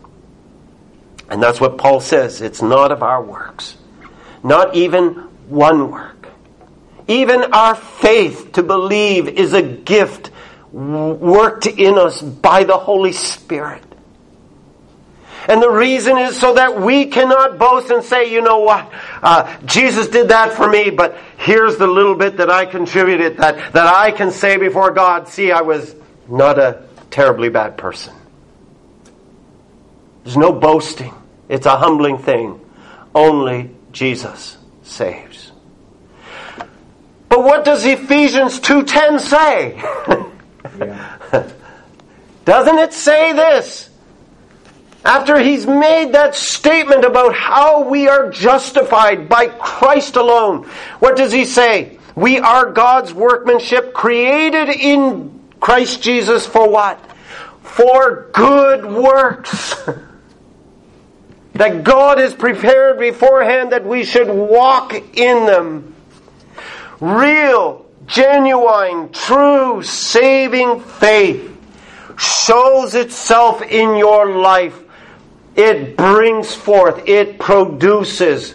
And 1.31 1.43
that's 1.43 1.61
what 1.61 1.79
Paul 1.79 2.01
says. 2.01 2.43
It's 2.43 2.61
not 2.61 2.93
of 2.93 3.03
our 3.03 3.23
works. 3.23 3.77
Not 4.43 4.75
even 4.75 5.13
one 5.49 5.91
work. 5.91 6.29
Even 7.09 7.53
our 7.53 7.75
faith 7.75 8.53
to 8.53 8.63
believe 8.63 9.29
is 9.29 9.53
a 9.53 9.63
gift 9.63 10.31
worked 10.73 11.67
in 11.67 11.99
us 11.99 12.21
by 12.21 12.65
the 12.65 12.77
Holy 12.77 13.13
Spirit. 13.13 13.83
And 15.51 15.61
the 15.61 15.69
reason 15.69 16.17
is 16.17 16.39
so 16.39 16.55
that 16.55 16.81
we 16.81 17.07
cannot 17.07 17.59
boast 17.59 17.91
and 17.91 18.05
say, 18.05 18.33
you 18.33 18.41
know 18.41 18.61
what, 18.61 18.89
uh, 19.21 19.59
Jesus 19.65 20.07
did 20.07 20.29
that 20.29 20.53
for 20.53 20.71
me, 20.71 20.91
but 20.91 21.19
here's 21.39 21.77
the 21.77 21.89
little 21.89 22.15
bit 22.15 22.37
that 22.37 22.49
I 22.49 22.67
contributed 22.67 23.39
that, 23.39 23.73
that 23.73 23.89
I 23.89 24.13
can 24.13 24.31
say 24.31 24.59
before 24.59 24.93
God, 24.93 25.27
see, 25.27 25.51
I 25.51 25.63
was 25.63 25.97
not 26.29 26.61
a 26.61 26.85
terribly 27.11 27.49
bad 27.49 27.77
person. 27.77 28.15
There's 30.23 30.37
no 30.37 30.53
boasting. 30.53 31.13
It's 31.49 31.67
a 31.67 31.77
humbling 31.77 32.19
thing. 32.19 32.65
Only 33.13 33.73
Jesus 33.91 34.57
saves. 34.85 35.51
But 37.29 37.43
what 37.43 37.65
does 37.65 37.85
Ephesians 37.85 38.61
2:10 38.61 39.19
say? 39.19 39.83
Doesn't 42.45 42.79
it 42.79 42.93
say 42.93 43.33
this? 43.33 43.90
After 45.05 45.39
he's 45.39 45.67
made 45.67 46.13
that 46.13 46.35
statement 46.35 47.05
about 47.05 47.35
how 47.35 47.89
we 47.89 48.09
are 48.09 48.31
justified 48.31 49.29
by 49.29 49.47
Christ 49.47 50.17
alone, 50.17 50.65
what 50.99 51.17
does 51.17 51.33
he 51.33 51.47
say? 51.47 51.99
We 52.15 52.39
are 52.39 52.71
God's 52.71 53.15
workmanship 53.15 53.95
created 53.95 54.69
in 54.69 55.41
Christ 55.59 56.03
Jesus 56.03 56.47
for 56.47 56.69
what? 56.69 56.99
For 57.63 58.31
good 58.33 58.85
works. 58.85 59.75
that 61.55 61.83
God 61.83 62.19
has 62.19 62.35
prepared 62.35 62.99
beforehand 62.99 63.73
that 63.73 63.85
we 63.85 64.05
should 64.05 64.29
walk 64.29 64.95
in 64.95 65.47
them. 65.47 65.95
Real, 67.01 67.87
genuine, 68.07 69.13
true, 69.13 69.83
saving 69.83 70.81
faith 70.81 71.47
shows 72.19 72.95
itself 72.95 73.63
in 73.63 73.97
your 73.97 74.37
life 74.39 74.79
it 75.61 75.97
brings 75.97 76.55
forth, 76.55 77.09
it 77.09 77.39
produces 77.39 78.55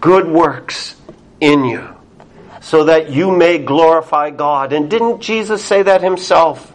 good 0.00 0.28
works 0.28 0.96
in 1.40 1.64
you 1.64 1.88
so 2.60 2.84
that 2.84 3.10
you 3.10 3.36
may 3.36 3.58
glorify 3.58 4.30
God. 4.30 4.72
And 4.72 4.88
didn't 4.88 5.20
Jesus 5.20 5.64
say 5.64 5.82
that 5.82 6.02
himself? 6.02 6.74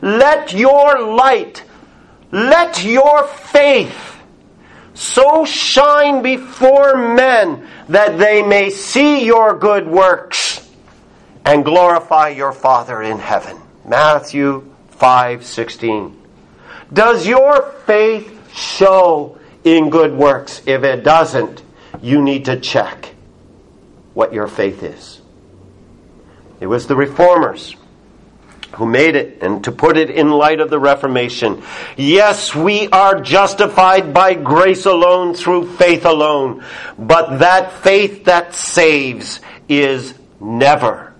Let 0.00 0.52
your 0.52 1.00
light, 1.00 1.64
let 2.30 2.84
your 2.84 3.26
faith 3.26 4.16
so 4.94 5.44
shine 5.44 6.22
before 6.22 6.96
men 6.96 7.66
that 7.88 8.18
they 8.18 8.42
may 8.42 8.70
see 8.70 9.24
your 9.24 9.58
good 9.58 9.86
works 9.86 10.68
and 11.44 11.64
glorify 11.64 12.28
your 12.28 12.52
Father 12.52 13.02
in 13.02 13.18
heaven. 13.18 13.56
Matthew 13.84 14.64
5:16. 14.90 16.16
Does 16.92 17.26
your 17.26 17.62
faith 17.86 18.37
show 18.58 19.38
in 19.64 19.90
good 19.90 20.12
works? 20.14 20.62
If 20.66 20.84
it 20.84 21.04
doesn't, 21.04 21.62
you 22.02 22.22
need 22.22 22.46
to 22.46 22.58
check 22.60 23.14
what 24.14 24.32
your 24.32 24.48
faith 24.48 24.82
is. 24.82 25.20
It 26.60 26.66
was 26.66 26.86
the 26.86 26.96
reformers 26.96 27.76
who 28.72 28.86
made 28.86 29.16
it, 29.16 29.42
and 29.42 29.64
to 29.64 29.72
put 29.72 29.96
it 29.96 30.10
in 30.10 30.30
light 30.30 30.60
of 30.60 30.70
the 30.70 30.78
Reformation. 30.78 31.62
Yes, 31.96 32.54
we 32.54 32.88
are 32.88 33.20
justified 33.20 34.12
by 34.12 34.34
grace 34.34 34.84
alone, 34.86 35.34
through 35.34 35.76
faith 35.76 36.04
alone, 36.04 36.62
but 36.98 37.38
that 37.38 37.72
faith 37.72 38.24
that 38.24 38.54
saves 38.54 39.40
is 39.68 40.14
never, 40.38 41.14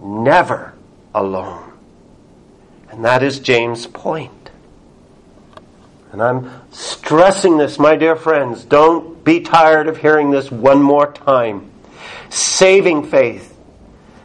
never 0.00 0.74
alone. 1.14 1.72
And 2.90 3.04
that 3.04 3.22
is 3.22 3.38
James' 3.38 3.86
point. 3.86 4.39
And 6.12 6.22
I'm 6.22 6.50
stressing 6.72 7.56
this, 7.56 7.78
my 7.78 7.96
dear 7.96 8.16
friends. 8.16 8.64
Don't 8.64 9.22
be 9.24 9.40
tired 9.40 9.88
of 9.88 9.96
hearing 9.96 10.30
this 10.30 10.50
one 10.50 10.82
more 10.82 11.12
time. 11.12 11.70
Saving 12.30 13.06
faith 13.06 13.50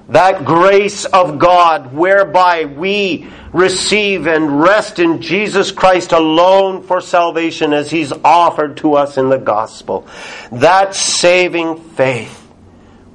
that 0.10 0.46
grace 0.46 1.06
of 1.06 1.40
God 1.40 1.94
whereby 1.94 2.66
we 2.66 3.28
receive 3.54 4.28
and 4.28 4.62
rest 4.62 5.00
in 5.00 5.22
Jesus 5.22 5.72
Christ 5.72 6.12
alone 6.12 6.84
for 6.84 7.02
salvation 7.02 7.74
as 7.74 7.90
He's 7.90 8.12
offered 8.24 8.78
to 8.78 8.96
us 8.96 9.18
in 9.18 9.30
the 9.30 9.38
gospel. 9.38 10.08
That 10.52 10.94
saving 10.94 11.78
faith 11.78 12.42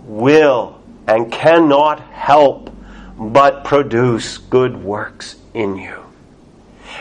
will 0.05 0.81
and 1.07 1.31
cannot 1.31 2.01
help 2.01 2.75
but 3.17 3.65
produce 3.65 4.39
good 4.39 4.83
works 4.83 5.37
in 5.55 5.77
you. 5.77 6.00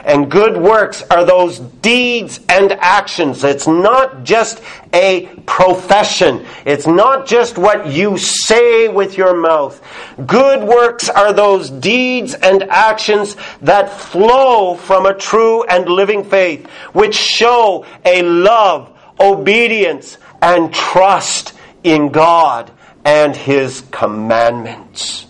And 0.10 0.32
good 0.32 0.58
works 0.58 1.04
are 1.12 1.24
those 1.24 1.60
deeds 1.60 2.40
and 2.50 2.72
actions. 2.72 3.44
It's 3.44 3.68
not 3.68 4.24
just 4.24 4.60
a 4.92 5.28
profession. 5.46 6.48
It's 6.66 6.88
not 6.88 7.28
just 7.28 7.60
what 7.60 7.86
you 7.86 8.18
say 8.18 8.88
with 8.88 9.20
your 9.20 9.40
mouth. 9.40 9.80
Good 10.26 10.68
works 10.68 11.10
are 11.10 11.32
those 11.32 11.70
deeds 11.70 12.34
and 12.34 12.64
actions 12.64 13.36
that 13.62 13.94
flow 13.94 14.74
from 14.78 15.06
a 15.06 15.14
true 15.14 15.64
and 15.66 15.88
living 15.88 16.24
faith, 16.24 16.68
which 16.92 17.14
show 17.14 17.86
a 18.04 18.24
love, 18.24 18.92
obedience, 19.20 20.18
and 20.42 20.74
trust 20.74 21.54
in 21.84 22.10
God 22.10 22.72
and 23.06 23.36
His 23.36 23.84
commandments. 23.92 25.28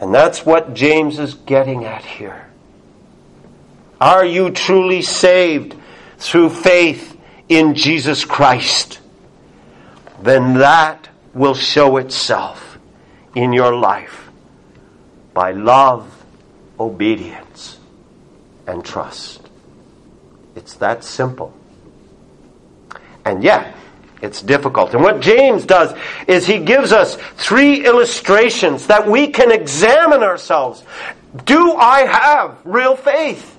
And 0.00 0.14
that's 0.14 0.46
what 0.46 0.74
James 0.74 1.18
is 1.18 1.34
getting 1.34 1.84
at 1.84 2.04
here. 2.04 2.47
Are 4.00 4.24
you 4.24 4.50
truly 4.50 5.02
saved 5.02 5.74
through 6.18 6.50
faith 6.50 7.16
in 7.48 7.74
Jesus 7.74 8.24
Christ? 8.24 9.00
Then 10.22 10.54
that 10.54 11.08
will 11.34 11.54
show 11.54 11.96
itself 11.96 12.78
in 13.34 13.52
your 13.52 13.74
life 13.74 14.30
by 15.34 15.52
love, 15.52 16.24
obedience, 16.78 17.78
and 18.66 18.84
trust. 18.84 19.48
It's 20.54 20.74
that 20.74 21.04
simple. 21.04 21.54
And 23.24 23.44
yet, 23.44 23.76
it's 24.20 24.42
difficult. 24.42 24.94
And 24.94 25.02
what 25.02 25.20
James 25.20 25.64
does 25.64 25.96
is 26.26 26.46
he 26.46 26.58
gives 26.58 26.92
us 26.92 27.16
three 27.36 27.86
illustrations 27.86 28.86
that 28.88 29.08
we 29.08 29.28
can 29.28 29.52
examine 29.52 30.22
ourselves. 30.22 30.82
Do 31.44 31.74
I 31.74 32.06
have 32.06 32.58
real 32.64 32.96
faith? 32.96 33.57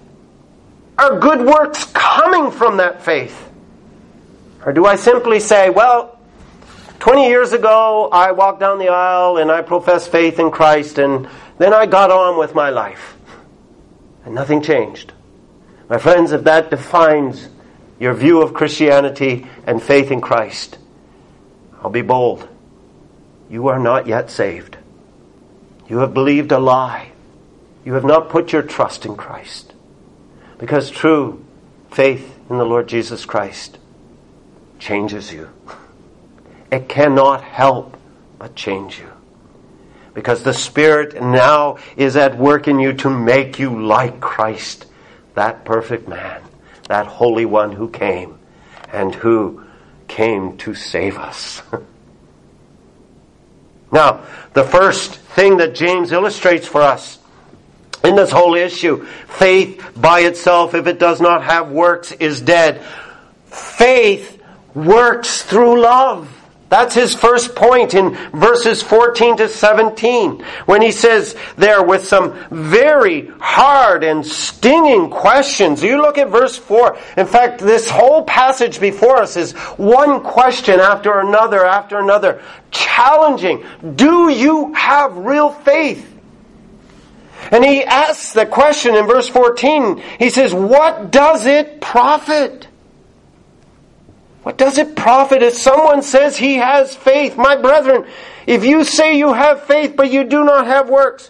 Are 1.00 1.18
good 1.18 1.46
works 1.46 1.86
coming 1.94 2.51
from 2.51 2.75
that 2.77 3.06
faith? 3.06 3.50
Or 4.65 4.74
do 4.74 4.86
I 4.86 4.98
simply 4.98 5.39
say, 5.39 5.70
well, 5.70 6.20
20 7.00 7.27
years 7.27 7.53
ago 7.53 8.10
I 8.12 8.34
walked 8.34 8.60
down 8.60 8.79
the 8.79 8.89
aisle 8.89 9.38
and 9.38 9.50
I 9.50 9.62
professed 9.62 10.12
faith 10.12 10.39
in 10.39 10.52
Christ 10.52 10.97
and 10.97 11.30
then 11.58 11.73
I 11.73 11.86
got 11.86 12.12
on 12.12 12.38
with 12.38 12.54
my 12.54 12.69
life 12.69 13.15
and 14.26 14.36
nothing 14.36 14.62
changed? 14.62 15.13
My 15.88 16.00
friends, 16.00 16.34
if 16.34 16.43
that 16.43 16.69
defines 16.69 17.47
your 17.97 18.13
view 18.13 18.41
of 18.41 18.54
Christianity 18.54 19.47
and 19.65 19.82
faith 19.82 20.12
in 20.12 20.19
Christ, 20.19 20.80
I'll 21.82 21.89
be 21.89 22.02
bold. 22.02 22.45
You 23.50 23.69
are 23.69 23.80
not 23.80 24.06
yet 24.06 24.30
saved. 24.30 24.76
You 25.88 26.00
have 26.00 26.13
believed 26.13 26.52
a 26.52 26.60
lie. 26.60 27.13
You 27.86 27.93
have 27.93 28.04
not 28.04 28.28
put 28.28 28.52
your 28.52 28.63
trust 28.63 29.06
in 29.06 29.15
Christ. 29.15 29.73
Because 30.60 30.91
true 30.91 31.43
faith 31.89 32.38
in 32.50 32.58
the 32.58 32.65
Lord 32.65 32.88
Jesus 32.88 33.26
Christ 33.26 33.80
changes 34.78 35.34
you. 35.34 35.50
It 36.72 36.88
cannot 36.88 37.43
help 37.43 37.98
but 38.38 38.56
change 38.56 39.00
you. 39.00 39.10
Because 40.13 40.43
the 40.43 40.54
Spirit 40.54 41.22
now 41.22 41.78
is 41.95 42.15
at 42.15 42.38
work 42.38 42.67
in 42.67 42.80
you 42.80 42.93
to 42.93 43.10
make 43.10 43.58
you 43.58 43.82
like 43.82 44.19
Christ, 44.19 44.86
that 45.36 45.65
perfect 45.65 46.08
man, 46.08 46.41
that 46.88 47.08
Holy 47.08 47.45
One 47.45 47.72
who 47.72 47.89
came 47.89 48.38
and 48.91 49.13
who 49.15 49.63
came 50.08 50.58
to 50.58 50.74
save 50.74 51.17
us. 51.17 51.62
now, 53.91 54.26
the 54.54 54.63
first 54.63 55.15
thing 55.15 55.58
that 55.58 55.76
James 55.76 56.12
illustrates 56.12 56.67
for 56.67 56.82
us 56.82 57.18
in 58.03 58.15
this 58.15 58.31
whole 58.31 58.55
issue. 58.55 59.05
Faith 59.27 59.91
by 59.95 60.21
itself, 60.21 60.73
if 60.73 60.88
it 60.88 60.99
does 60.99 61.19
not 61.21 61.43
have 61.43 61.69
works, 61.69 62.12
is 62.13 62.41
dead. 62.41 62.81
Faith 63.45 64.41
works 64.73 65.41
through 65.43 65.81
love. 65.81 66.35
That's 66.69 66.93
his 66.93 67.15
first 67.15 67.55
point 67.55 67.95
in 67.95 68.15
verses 68.31 68.83
14 68.83 69.38
to 69.38 69.49
17 69.49 70.43
when 70.67 70.83
he 70.83 70.91
says 70.91 71.35
there 71.57 71.81
with 71.81 72.05
some 72.05 72.38
very 72.51 73.27
hard 73.39 74.03
and 74.03 74.23
stinging 74.25 75.09
questions. 75.09 75.81
You 75.81 75.99
look 75.99 76.19
at 76.19 76.29
verse 76.29 76.55
4. 76.55 76.95
In 77.17 77.25
fact, 77.25 77.59
this 77.59 77.89
whole 77.89 78.23
passage 78.23 78.79
before 78.79 79.17
us 79.17 79.35
is 79.35 79.53
one 79.77 80.21
question 80.21 80.79
after 80.79 81.19
another 81.19 81.65
after 81.65 81.97
another, 81.97 82.43
challenging. 82.69 83.65
Do 83.95 84.29
you 84.29 84.71
have 84.75 85.17
real 85.17 85.49
faith? 85.49 86.18
And 87.52 87.65
he 87.65 87.84
asks 87.84 88.34
the 88.34 88.45
question 88.45 88.95
in 88.95 89.08
verse 89.08 89.28
14. 89.30 90.02
He 90.19 90.30
says, 90.30 90.54
What 90.54 91.12
does 91.12 91.45
it 91.45 91.82
profit? 91.82 92.67
What 94.43 94.58
does 94.58 94.78
it 94.78 94.95
profit 94.95 95.43
if 95.43 95.54
someone 95.54 96.02
says 96.02 96.38
he 96.38 96.56
has 96.56 96.95
faith? 96.95 97.38
My 97.38 97.56
brethren, 97.56 98.08
if 98.47 98.63
you 98.63 98.84
say 98.84 99.17
you 99.17 99.34
have 99.34 99.63
faith 99.63 99.95
but 99.95 100.12
you 100.12 100.23
do 100.23 100.43
not 100.43 100.65
have 100.65 100.89
works, 100.89 101.30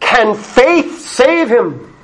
can 0.00 0.34
faith 0.34 1.00
save 1.00 1.48
him? 1.48 1.94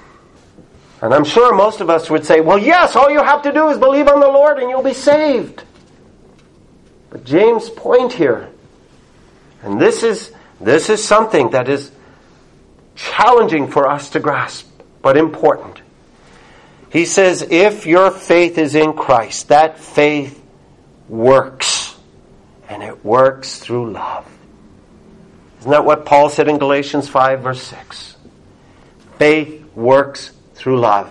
And 1.02 1.12
I'm 1.12 1.24
sure 1.24 1.54
most 1.54 1.80
of 1.80 1.90
us 1.90 2.08
would 2.08 2.24
say, 2.24 2.40
well, 2.40 2.58
yes, 2.58 2.96
all 2.96 3.10
you 3.10 3.22
have 3.22 3.42
to 3.42 3.52
do 3.52 3.68
is 3.68 3.78
believe 3.78 4.08
on 4.08 4.20
the 4.20 4.28
Lord 4.28 4.58
and 4.58 4.70
you'll 4.70 4.82
be 4.82 4.94
saved. 4.94 5.62
But 7.10 7.24
James' 7.24 7.68
point 7.68 8.12
here, 8.12 8.48
and 9.62 9.80
this 9.80 10.02
is, 10.02 10.32
this 10.60 10.88
is 10.88 11.04
something 11.04 11.50
that 11.50 11.68
is 11.68 11.90
challenging 12.94 13.68
for 13.68 13.88
us 13.88 14.10
to 14.10 14.20
grasp, 14.20 14.68
but 15.02 15.16
important. 15.16 15.80
He 16.90 17.04
says, 17.04 17.42
if 17.42 17.86
your 17.86 18.10
faith 18.10 18.56
is 18.56 18.74
in 18.74 18.92
Christ, 18.92 19.48
that 19.48 19.78
faith 19.78 20.40
works. 21.08 21.96
And 22.68 22.82
it 22.82 23.04
works 23.04 23.58
through 23.58 23.92
love. 23.92 24.26
Isn't 25.60 25.70
that 25.70 25.84
what 25.84 26.04
Paul 26.04 26.28
said 26.28 26.48
in 26.48 26.58
Galatians 26.58 27.08
5, 27.08 27.40
verse 27.40 27.62
6? 27.62 28.16
Faith 29.18 29.64
works 29.74 30.32
through 30.54 30.78
love. 30.80 31.08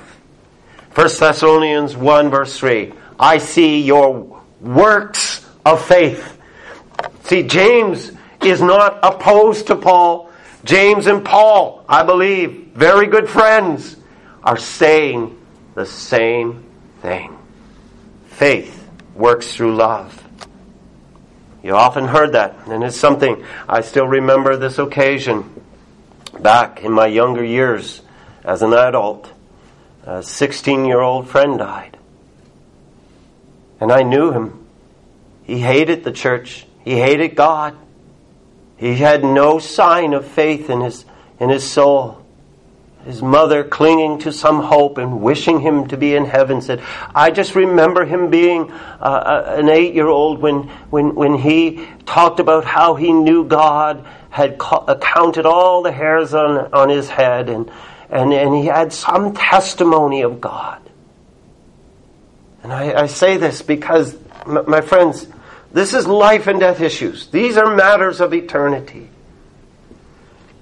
1 0.96 1.08
Thessalonians 1.20 1.98
1, 1.98 2.30
verse 2.30 2.58
3. 2.58 2.94
I 3.20 3.38
see 3.40 3.82
your 3.82 4.42
works 4.62 5.46
of 5.66 5.84
faith. 5.84 6.38
See, 7.24 7.44
James 7.44 8.12
is 8.44 8.62
not 8.62 9.00
opposed 9.02 9.68
to 9.68 9.76
Paul. 9.76 10.30
James 10.64 11.08
and 11.08 11.26
Paul, 11.26 11.84
I 11.90 12.04
believe, 12.04 12.72
very 12.74 13.08
good 13.08 13.30
friends, 13.30 13.98
are 14.44 14.58
saying 14.58 15.38
the 15.76 15.86
same 15.86 16.64
thing. 17.02 17.38
Faith 18.28 18.88
works 19.16 19.54
through 19.54 19.76
love. 19.76 20.20
You 21.62 21.76
often 21.76 22.06
heard 22.06 22.34
that, 22.34 22.68
and 22.68 22.84
it's 22.84 22.98
something 22.98 23.46
I 23.68 23.82
still 23.82 24.08
remember 24.08 24.58
this 24.58 24.78
occasion 24.80 25.50
back 26.40 26.84
in 26.84 26.92
my 26.92 27.08
younger 27.08 27.44
years 27.44 28.02
as 28.44 28.62
an 28.62 28.74
adult. 28.74 29.32
A 30.06 30.22
16 30.22 30.86
year 30.86 31.00
old 31.00 31.30
friend 31.30 31.58
died. 31.58 31.98
And 33.80 33.92
I 33.92 34.04
knew 34.04 34.32
him. 34.32 34.66
He 35.44 35.60
hated 35.60 36.04
the 36.04 36.12
church, 36.12 36.66
he 36.84 36.98
hated 36.98 37.36
God. 37.36 37.78
He 38.84 38.96
had 38.96 39.24
no 39.24 39.60
sign 39.60 40.14
of 40.14 40.28
faith 40.28 40.70
in 40.70 40.82
his, 40.82 41.06
in 41.40 41.48
his 41.48 41.66
soul. 41.66 42.22
his 43.06 43.22
mother 43.22 43.64
clinging 43.64 44.20
to 44.20 44.34
some 44.34 44.62
hope 44.62 44.98
and 44.98 45.22
wishing 45.22 45.62
him 45.62 45.88
to 45.88 45.96
be 45.96 46.16
in 46.16 46.26
heaven 46.26 46.60
said, 46.60 46.84
I 47.16 47.32
just 47.32 47.56
remember 47.56 48.04
him 48.04 48.30
being 48.30 48.70
uh, 49.00 49.06
uh 49.06 49.56
an 49.58 49.70
eight 49.70 49.94
year 49.94 50.08
old 50.08 50.42
when, 50.42 50.64
when, 50.90 51.16
when 51.16 51.36
he 51.36 51.88
talked 52.06 52.42
about 52.42 52.66
how 52.66 52.96
he 52.96 53.14
knew 53.14 53.46
God, 53.46 54.06
had 54.30 54.58
ca- 54.58 54.96
counted 54.96 55.46
all 55.46 55.82
the 55.82 55.94
hairs 55.94 56.34
on, 56.34 56.74
on 56.74 56.90
his 56.90 57.08
head, 57.08 57.48
and, 57.48 57.72
and, 58.10 58.34
and 58.34 58.54
he 58.54 58.66
had 58.66 58.92
some 58.92 59.34
testimony 59.34 60.24
of 60.24 60.42
God. 60.42 60.82
And 62.64 62.74
I, 62.74 63.04
I 63.04 63.06
say 63.06 63.38
this 63.38 63.62
because, 63.62 64.18
my 64.46 64.82
friends, 64.82 65.26
this 65.74 65.96
is 65.96 66.06
life 66.08 66.48
and 66.48 66.60
death 66.60 66.82
issues. 66.82 67.28
These 67.28 67.58
are 67.58 67.76
matters 67.76 68.22
of 68.22 68.34
eternity. 68.34 69.10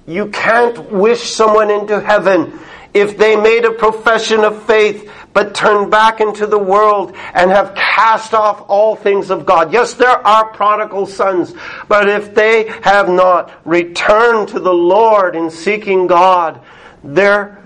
You 0.07 0.29
can't 0.29 0.91
wish 0.91 1.29
someone 1.29 1.69
into 1.69 1.99
heaven 1.99 2.59
if 2.93 3.17
they 3.17 3.35
made 3.35 3.65
a 3.65 3.71
profession 3.71 4.43
of 4.43 4.63
faith 4.63 5.11
but 5.33 5.53
turned 5.53 5.91
back 5.91 6.19
into 6.19 6.45
the 6.45 6.57
world 6.57 7.15
and 7.33 7.51
have 7.51 7.75
cast 7.75 8.33
off 8.33 8.65
all 8.67 8.95
things 8.95 9.29
of 9.29 9.45
God. 9.45 9.71
Yes, 9.71 9.93
there 9.93 10.25
are 10.25 10.49
prodigal 10.49 11.05
sons, 11.05 11.53
but 11.87 12.09
if 12.09 12.33
they 12.33 12.67
have 12.81 13.07
not 13.07 13.51
returned 13.65 14.49
to 14.49 14.59
the 14.59 14.73
Lord 14.73 15.35
in 15.35 15.49
seeking 15.49 16.07
God, 16.07 16.61
their, 17.03 17.63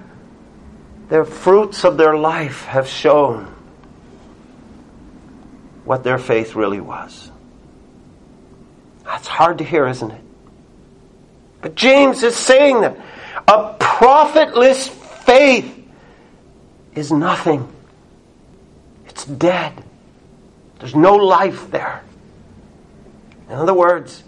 their 1.10 1.26
fruits 1.26 1.84
of 1.84 1.98
their 1.98 2.18
life 2.18 2.66
have 2.66 2.88
shown 2.88 3.52
what 5.86 6.04
their 6.04 6.18
faith 6.18 6.56
really 6.56 6.82
was. 6.82 7.32
That's 9.26 9.38
hard 9.38 9.58
to 9.58 9.64
hear, 9.64 9.88
isn't 9.88 10.12
it? 10.12 10.22
But 11.60 11.74
James 11.74 12.22
is 12.22 12.36
saying 12.36 12.82
that 12.82 12.96
a 13.48 13.74
profitless 13.80 14.88
faith 14.88 15.84
is 16.94 17.12
nothing. 17.12 17.68
It's 19.08 19.26
dead. 19.26 19.84
There's 20.78 20.94
no 20.94 21.16
life 21.16 21.72
there. 21.72 22.04
In 23.50 23.56
other 23.56 23.74
words, 23.74 24.24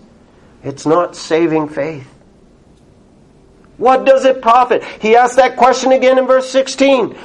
it's 0.63 0.87
not 0.87 1.15
saving 1.15 1.69
faith. 1.69 2.11
What 3.77 4.03
does 4.03 4.25
it 4.25 4.41
profit? 4.41 4.83
He 4.83 5.15
asks 5.15 5.35
that 5.35 5.57
question 5.57 5.91
again 5.91 6.17
in 6.17 6.25
verse 6.25 6.49
16. 6.49 7.15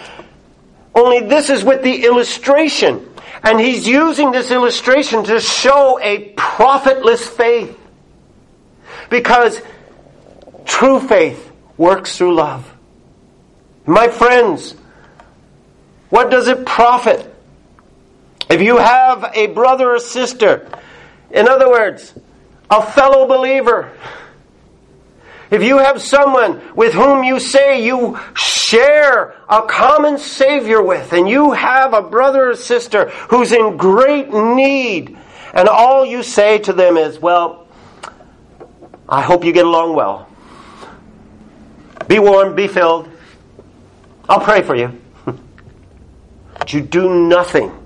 Only 0.95 1.21
this 1.21 1.49
is 1.49 1.65
with 1.65 1.83
the 1.83 2.05
illustration. 2.05 3.09
And 3.43 3.61
he's 3.61 3.87
using 3.87 4.31
this 4.31 4.51
illustration 4.51 5.25
to 5.25 5.41
show 5.41 5.99
a 6.01 6.33
profitless 6.37 7.27
faith. 7.27 7.79
Because 9.11 9.61
True 10.65 11.01
faith 11.01 11.51
works 11.77 12.17
through 12.17 12.35
love. 12.35 12.73
My 13.85 14.09
friends, 14.09 14.75
what 16.09 16.31
does 16.31 16.49
it 16.49 16.65
profit 16.65 17.29
if 18.49 18.61
you 18.61 18.79
have 18.79 19.31
a 19.35 19.47
brother 19.47 19.95
or 19.95 19.99
sister, 19.99 20.69
in 21.31 21.49
other 21.49 21.69
words, 21.71 22.15
a 22.71 22.83
fellow 22.83 23.27
believer, 23.27 23.93
if 25.53 25.63
you 25.63 25.77
have 25.79 26.01
someone 26.01 26.63
with 26.75 26.95
whom 26.95 27.23
you 27.23 27.39
say 27.39 27.85
you 27.85 28.19
share 28.35 29.35
a 29.51 29.61
common 29.63 30.17
Savior 30.17 30.83
with, 30.83 31.13
and 31.13 31.29
you 31.29 31.53
have 31.53 31.93
a 31.93 32.01
brother 32.01 32.53
or 32.53 32.57
sister 32.57 33.11
who's 33.29 33.53
in 33.53 33.77
great 33.77 34.33
need, 34.33 35.19
and 35.53 35.69
all 35.69 36.07
you 36.07 36.23
say 36.23 36.59
to 36.61 36.73
them 36.73 36.97
is, 36.97 37.19
Well, 37.19 37.67
I 39.07 39.21
hope 39.21 39.45
you 39.45 39.53
get 39.53 39.67
along 39.67 39.95
well. 39.95 40.27
Be 42.09 42.19
warm, 42.19 42.55
be 42.55 42.67
filled. 42.67 43.11
I'll 44.31 44.41
pray 44.41 44.63
for 44.63 44.75
you. 44.75 44.99
but 46.59 46.73
you 46.73 46.81
do 46.81 47.29
nothing. 47.29 47.79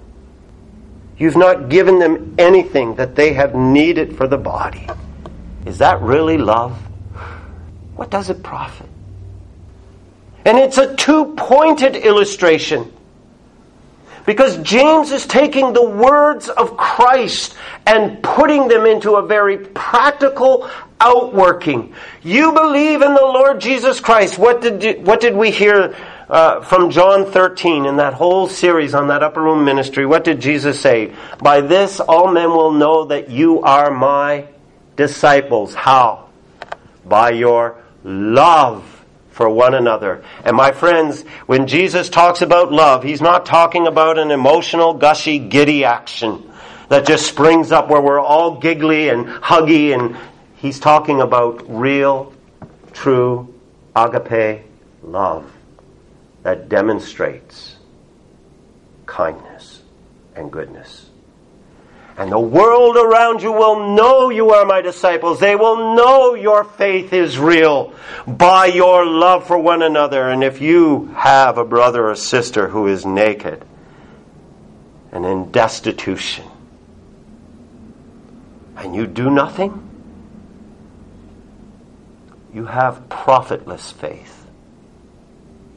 You've 1.19 1.37
not 1.37 1.69
given 1.69 1.99
them 1.99 2.37
anything 2.39 2.95
that 2.95 3.17
they 3.17 3.33
have 3.33 3.57
needed 3.57 4.17
for 4.17 4.29
the 4.29 4.39
body. 4.39 4.89
Is 5.65 5.79
that 5.79 6.01
really 6.01 6.39
love? 6.39 6.81
What 7.97 8.11
does 8.11 8.31
it 8.31 8.43
profit? 8.43 8.89
And 10.45 10.59
it's 10.59 10.79
a 10.79 10.95
two 10.95 11.35
pointed 11.35 11.97
illustration. 11.97 12.93
Because 14.27 14.59
James 14.59 15.13
is 15.13 15.27
taking 15.27 15.73
the 15.73 15.85
words 15.85 16.49
of 16.49 16.77
Christ 16.77 17.55
and 17.87 18.23
putting 18.23 18.69
them 18.69 18.85
into 18.85 19.15
a 19.15 19.27
very 19.27 19.57
practical 19.57 20.69
outworking. 21.01 21.95
You 22.23 22.53
believe 22.53 23.03
in 23.03 23.15
the 23.15 23.23
Lord 23.23 23.61
Jesus 23.61 24.01
Christ. 24.01 24.39
What 24.39 24.61
did, 24.61 24.83
you, 24.83 24.93
what 25.01 25.21
did 25.21 25.35
we 25.37 25.51
hear 25.51 25.97
uh, 26.29 26.61
from 26.63 26.91
John 26.91 27.31
13 27.31 27.87
in 27.87 27.97
that 27.97 28.15
whole 28.15 28.49
series 28.49 28.95
on 28.95 29.09
that 29.09 29.23
upper 29.23 29.43
room 29.43 29.65
ministry? 29.65 30.07
What 30.07 30.25
did 30.25 30.41
Jesus 30.41 30.81
say? 30.81 31.15
By 31.39 31.61
this 31.61 32.01
all 32.01 32.33
men 32.33 32.51
will 32.51 32.73
know 32.73 33.05
that 33.07 33.31
you 33.31 33.63
are 33.63 33.93
my 33.93 34.49
disciples. 34.97 35.73
How? 35.75 36.29
By 37.05 37.31
your 37.31 37.81
love 38.07 39.05
for 39.31 39.51
one 39.51 39.75
another. 39.75 40.25
And 40.45 40.57
my 40.57 40.73
friends, 40.73 41.23
when 41.45 41.67
Jesus 41.67 42.09
talks 42.09 42.41
about 42.41 42.73
love, 42.73 43.03
he's 43.03 43.21
not 43.21 43.45
talking 43.45 43.87
about 43.87 44.19
an 44.19 44.31
emotional, 44.31 44.95
gushy, 44.95 45.39
giddy 45.39 45.85
action 45.85 46.51
that 46.89 47.07
just 47.07 47.27
springs 47.27 47.73
up 47.73 47.91
where 47.91 48.01
we're 48.01 48.21
all 48.21 48.59
giggly 48.59 49.09
and 49.09 49.27
huggy 49.27 49.93
and 49.93 50.17
he's 50.57 50.81
talking 50.81 51.21
about 51.21 51.69
real, 51.69 52.33
true, 52.93 53.53
agape 53.95 54.63
love 55.03 55.53
that 56.43 56.69
demonstrates 56.69 57.77
kindness 59.07 59.83
and 60.35 60.53
goodness. 60.53 61.06
And 62.19 62.33
the 62.33 62.41
world 62.41 62.97
around 62.97 63.43
you 63.43 63.53
will 63.53 63.95
know 63.95 64.31
you 64.31 64.51
are 64.51 64.65
my 64.65 64.81
disciples. 64.81 65.39
They 65.39 65.55
will 65.55 65.95
know 65.95 66.35
your 66.35 66.65
faith 66.65 67.13
is 67.13 67.39
real 67.39 67.93
by 68.27 68.67
your 68.67 69.05
love 69.05 69.47
for 69.47 69.59
one 69.59 69.83
another. 69.83 70.31
And 70.31 70.43
if 70.43 70.63
you 70.63 71.07
have 71.15 71.59
a 71.59 71.65
brother 71.65 72.09
or 72.09 72.15
sister 72.15 72.69
who 72.69 72.87
is 72.87 73.05
naked 73.05 73.63
and 75.13 75.27
in 75.27 75.53
destitution, 75.53 76.47
and 78.77 78.95
you 78.95 79.07
do 79.07 79.31
nothing, 79.31 79.83
you 82.55 82.65
have 82.65 83.09
profitless 83.11 83.93
faith. 83.93 84.46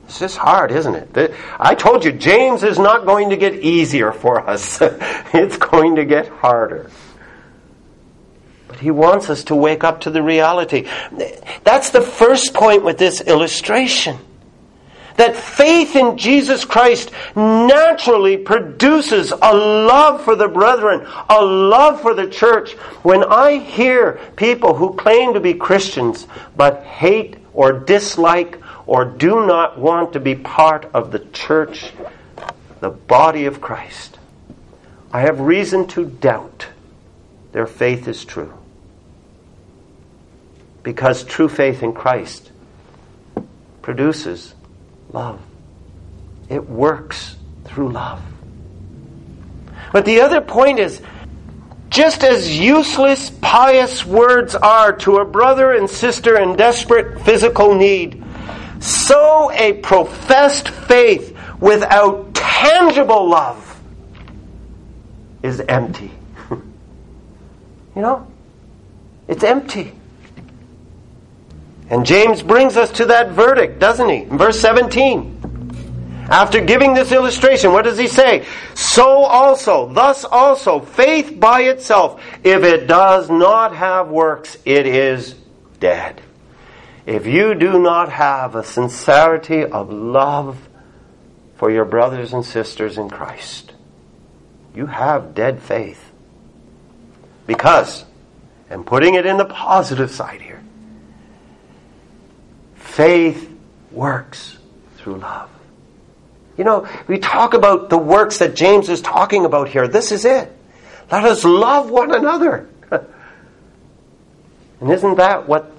It's 0.10 0.18
just 0.18 0.38
hard, 0.38 0.72
isn't 0.72 0.96
it? 0.96 1.36
I 1.60 1.76
told 1.76 2.04
you, 2.04 2.12
James 2.12 2.64
is 2.64 2.80
not 2.80 3.06
going 3.06 3.30
to 3.30 3.38
get 3.38 3.54
easier 3.54 4.12
for 4.12 4.50
us. 4.50 4.80
it's 4.82 5.58
going 5.58 5.98
to 5.98 6.06
get 6.06 6.28
harder. 6.28 6.90
But 8.68 8.80
he 8.80 8.90
wants 8.90 9.30
us 9.30 9.44
to 9.46 9.56
wake 9.56 9.84
up 9.84 10.02
to 10.02 10.10
the 10.10 10.24
reality. 10.24 10.88
That's 11.64 11.92
the 11.92 12.02
first 12.02 12.56
point 12.56 12.84
with 12.84 12.98
this 12.98 13.22
illustration. 13.22 14.18
That 15.18 15.36
faith 15.36 15.96
in 15.96 16.18
Jesus 16.18 16.66
Christ 16.66 17.12
naturally 17.36 18.38
produces 18.38 19.32
a 19.32 19.54
love 19.54 20.24
for 20.24 20.36
the 20.36 20.48
brethren, 20.48 21.06
a 21.30 21.46
love 21.46 22.02
for 22.02 22.16
the 22.16 22.28
church. 22.28 22.72
When 23.04 23.24
I 23.24 23.60
hear 23.60 24.20
people 24.38 24.74
who 24.74 24.96
claim 24.96 25.36
to 25.36 25.40
be 25.40 25.54
Christians 25.54 26.26
but 26.58 26.84
hate 26.84 27.38
or 27.54 27.74
dislike 27.74 28.60
or 28.90 29.06
do 29.06 29.46
not 29.46 29.78
want 29.78 30.14
to 30.14 30.20
be 30.20 30.34
part 30.34 30.90
of 30.96 31.12
the 31.12 31.20
church, 31.20 31.94
the 32.80 32.90
body 32.90 33.46
of 33.46 33.62
Christ, 33.62 34.18
I 35.14 35.22
have 35.22 35.40
reason 35.40 35.86
to 35.90 36.06
doubt 36.06 36.66
their 37.52 37.68
faith 37.68 38.08
is 38.08 38.26
true. 38.26 38.52
Because 40.82 41.24
true 41.24 41.48
faith 41.48 41.84
in 41.84 41.94
Christ 41.94 42.52
produces 43.84 44.56
love. 45.14 45.40
It 46.50 46.68
works 46.68 47.36
through 47.66 47.92
love. 47.92 48.24
But 49.94 50.06
the 50.06 50.22
other 50.22 50.42
point 50.42 50.80
is 50.80 51.00
just 51.90 52.24
as 52.24 52.60
useless 52.60 53.30
pious 53.30 54.04
words 54.04 54.56
are 54.56 54.94
to 54.94 55.18
a 55.18 55.26
brother 55.26 55.74
and 55.74 55.88
sister 55.88 56.40
in 56.40 56.56
desperate 56.56 57.22
physical 57.22 57.76
need, 57.76 58.24
so 58.80 59.52
a 59.52 59.74
professed 59.74 60.70
faith 60.70 61.38
without 61.60 62.34
tangible 62.34 63.30
love 63.30 63.82
is 65.44 65.60
empty. 65.62 66.12
you 66.50 66.62
know? 67.96 68.28
It's 69.28 69.44
empty. 69.44 69.94
And 71.90 72.06
James 72.06 72.44
brings 72.44 72.78
us 72.78 72.92
to 72.94 73.06
that 73.06 73.32
verdict, 73.32 73.80
doesn't 73.80 74.10
he? 74.10 74.24
In 74.24 74.38
verse 74.38 74.60
17. 74.60 75.38
After 76.30 76.62
giving 76.62 76.94
this 76.94 77.12
illustration, 77.12 77.72
what 77.72 77.86
does 77.86 77.98
he 77.98 78.08
say? 78.08 78.46
So 78.76 79.24
also, 79.24 79.92
thus 79.92 80.24
also, 80.24 80.80
faith 80.80 81.40
by 81.40 81.62
itself, 81.62 82.22
if 82.44 82.64
it 82.64 82.86
does 82.86 83.32
not 83.32 83.76
have 83.76 84.10
works, 84.10 84.56
it 84.64 84.86
is 84.86 85.34
dead. 85.80 86.22
If 87.10 87.26
you 87.26 87.56
do 87.56 87.80
not 87.80 88.12
have 88.12 88.54
a 88.54 88.64
sincerity 88.64 89.66
of 89.66 89.92
love 89.92 90.70
for 91.56 91.72
your 91.72 91.84
brothers 91.84 92.34
and 92.34 92.46
sisters 92.46 93.00
in 93.00 93.10
Christ, 93.10 93.74
you 94.76 94.86
have 94.86 95.34
dead 95.34 95.60
faith. 95.60 96.12
Because, 97.48 98.06
and 98.70 98.86
putting 98.86 99.16
it 99.16 99.26
in 99.26 99.38
the 99.38 99.46
positive 99.46 100.12
side 100.12 100.40
here, 100.40 100.62
faith 102.76 103.52
works 103.92 104.60
through 104.98 105.16
love. 105.16 105.50
You 106.60 106.64
know, 106.64 106.88
we 107.08 107.18
talk 107.18 107.56
about 107.56 107.90
the 107.90 107.98
works 107.98 108.38
that 108.38 108.56
James 108.56 108.88
is 108.88 109.02
talking 109.02 109.46
about 109.46 109.68
here. 109.68 109.88
This 109.88 110.12
is 110.12 110.26
it. 110.26 110.56
Let 111.12 111.26
us 111.26 111.44
love 111.44 111.90
one 111.90 112.14
another. 112.14 112.70
and 112.92 114.92
isn't 114.92 115.16
that 115.16 115.48
what 115.48 115.79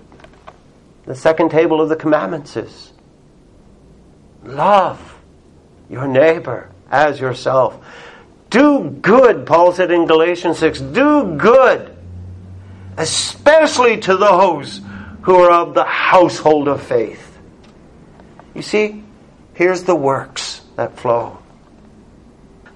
the 1.11 1.16
second 1.16 1.51
table 1.51 1.81
of 1.81 1.88
the 1.88 1.96
commandments 1.96 2.57
is? 2.57 2.92
Love 4.44 5.18
your 5.88 6.07
neighbor 6.07 6.70
as 6.88 7.18
yourself. 7.18 7.85
Do 8.49 8.88
good, 8.88 9.44
Paul 9.44 9.73
said 9.73 9.90
in 9.90 10.07
Galatians 10.07 10.59
6. 10.59 10.81
Do 10.81 11.35
good, 11.37 11.96
especially 12.96 13.99
to 14.03 14.16
those 14.16 14.81
who 15.23 15.35
are 15.35 15.51
of 15.51 15.75
the 15.75 15.83
household 15.83 16.68
of 16.68 16.81
faith. 16.81 17.37
You 18.55 18.62
see, 18.62 19.03
here's 19.55 19.83
the 19.83 19.96
works 19.96 20.61
that 20.77 20.96
flow. 20.96 21.39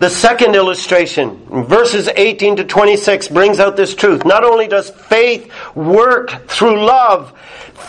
The 0.00 0.11
second 0.11 0.57
illustration, 0.57 1.64
verses 1.66 2.09
18 2.09 2.57
to 2.57 2.64
26, 2.64 3.28
brings 3.28 3.61
out 3.61 3.76
this 3.76 3.94
truth. 3.94 4.24
Not 4.24 4.44
only 4.44 4.66
does 4.66 4.90
faith 4.90 5.52
work 5.74 6.48
through 6.48 6.85
love, 6.85 7.33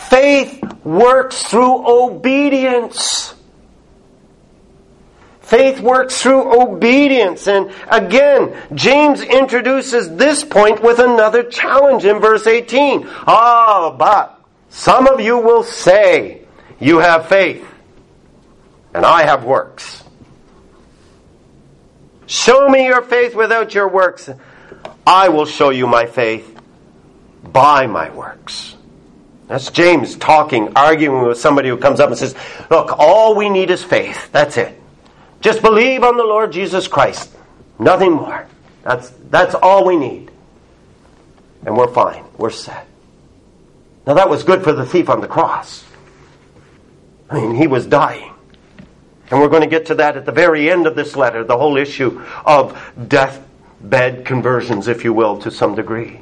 faith 0.08 0.62
works 0.84 1.42
through 1.42 1.86
obedience. 1.86 3.34
Faith 5.40 5.80
works 5.80 6.22
through 6.22 6.60
obedience. 6.60 7.46
And 7.48 7.72
again, 7.88 8.56
James 8.74 9.20
introduces 9.20 10.14
this 10.16 10.44
point 10.44 10.82
with 10.82 11.00
another 11.00 11.42
challenge 11.42 12.04
in 12.04 12.20
verse 12.20 12.46
18. 12.46 13.04
Ah, 13.26 13.94
but 13.96 14.40
some 14.68 15.06
of 15.06 15.20
you 15.20 15.38
will 15.38 15.64
say, 15.64 16.42
You 16.80 16.98
have 16.98 17.28
faith, 17.28 17.66
and 18.94 19.04
I 19.04 19.24
have 19.24 19.44
works. 19.44 20.04
Show 22.26 22.68
me 22.68 22.86
your 22.86 23.02
faith 23.02 23.34
without 23.34 23.74
your 23.74 23.88
works. 23.88 24.28
I 25.06 25.28
will 25.28 25.46
show 25.46 25.70
you 25.70 25.86
my 25.86 26.06
faith 26.06 26.60
by 27.44 27.86
my 27.86 28.10
works. 28.10 28.74
That's 29.46 29.70
James 29.70 30.16
talking, 30.16 30.72
arguing 30.74 31.24
with 31.24 31.38
somebody 31.38 31.68
who 31.68 31.76
comes 31.76 32.00
up 32.00 32.08
and 32.08 32.18
says, 32.18 32.34
Look, 32.68 32.98
all 32.98 33.36
we 33.36 33.48
need 33.48 33.70
is 33.70 33.82
faith. 33.82 34.30
That's 34.32 34.56
it. 34.56 34.80
Just 35.40 35.62
believe 35.62 36.02
on 36.02 36.16
the 36.16 36.24
Lord 36.24 36.50
Jesus 36.50 36.88
Christ. 36.88 37.32
Nothing 37.78 38.12
more. 38.12 38.48
That's, 38.82 39.10
that's 39.30 39.54
all 39.54 39.84
we 39.84 39.96
need. 39.96 40.30
And 41.64 41.76
we're 41.76 41.92
fine. 41.92 42.24
We're 42.36 42.50
set. 42.50 42.86
Now 44.06 44.14
that 44.14 44.28
was 44.28 44.42
good 44.42 44.64
for 44.64 44.72
the 44.72 44.86
thief 44.86 45.08
on 45.08 45.20
the 45.20 45.28
cross. 45.28 45.84
I 47.30 47.40
mean, 47.40 47.54
he 47.54 47.66
was 47.66 47.86
dying. 47.86 48.32
And 49.30 49.40
we're 49.40 49.48
going 49.48 49.62
to 49.62 49.68
get 49.68 49.86
to 49.86 49.96
that 49.96 50.16
at 50.16 50.24
the 50.24 50.32
very 50.32 50.70
end 50.70 50.86
of 50.86 50.94
this 50.94 51.16
letter, 51.16 51.42
the 51.42 51.58
whole 51.58 51.76
issue 51.76 52.22
of 52.44 52.80
deathbed 53.08 54.24
conversions, 54.24 54.88
if 54.88 55.04
you 55.04 55.12
will, 55.12 55.38
to 55.40 55.50
some 55.50 55.74
degree. 55.74 56.20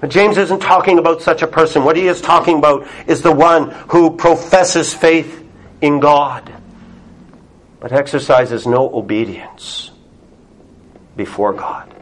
But 0.00 0.10
James 0.10 0.36
isn't 0.36 0.60
talking 0.60 0.98
about 0.98 1.22
such 1.22 1.42
a 1.42 1.46
person. 1.46 1.84
What 1.84 1.96
he 1.96 2.06
is 2.06 2.20
talking 2.20 2.58
about 2.58 2.86
is 3.06 3.22
the 3.22 3.32
one 3.32 3.70
who 3.88 4.16
professes 4.16 4.94
faith 4.94 5.44
in 5.80 6.00
God 6.00 6.52
but 7.80 7.92
exercises 7.92 8.66
no 8.66 8.92
obedience 8.92 9.90
before 11.16 11.52
God. 11.52 11.94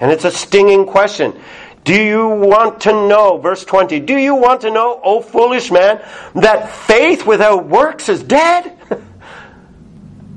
And 0.00 0.10
it's 0.10 0.24
a 0.24 0.30
stinging 0.30 0.86
question. 0.86 1.38
Do 1.84 1.94
you 1.94 2.28
want 2.28 2.80
to 2.82 2.92
know, 2.92 3.36
verse 3.36 3.62
20, 3.62 4.00
do 4.00 4.16
you 4.16 4.34
want 4.34 4.62
to 4.62 4.70
know, 4.70 4.98
O 5.04 5.20
foolish 5.20 5.70
man, 5.70 6.02
that 6.34 6.70
faith 6.70 7.26
without 7.26 7.66
works 7.66 8.08
is 8.08 8.22
dead? 8.22 8.78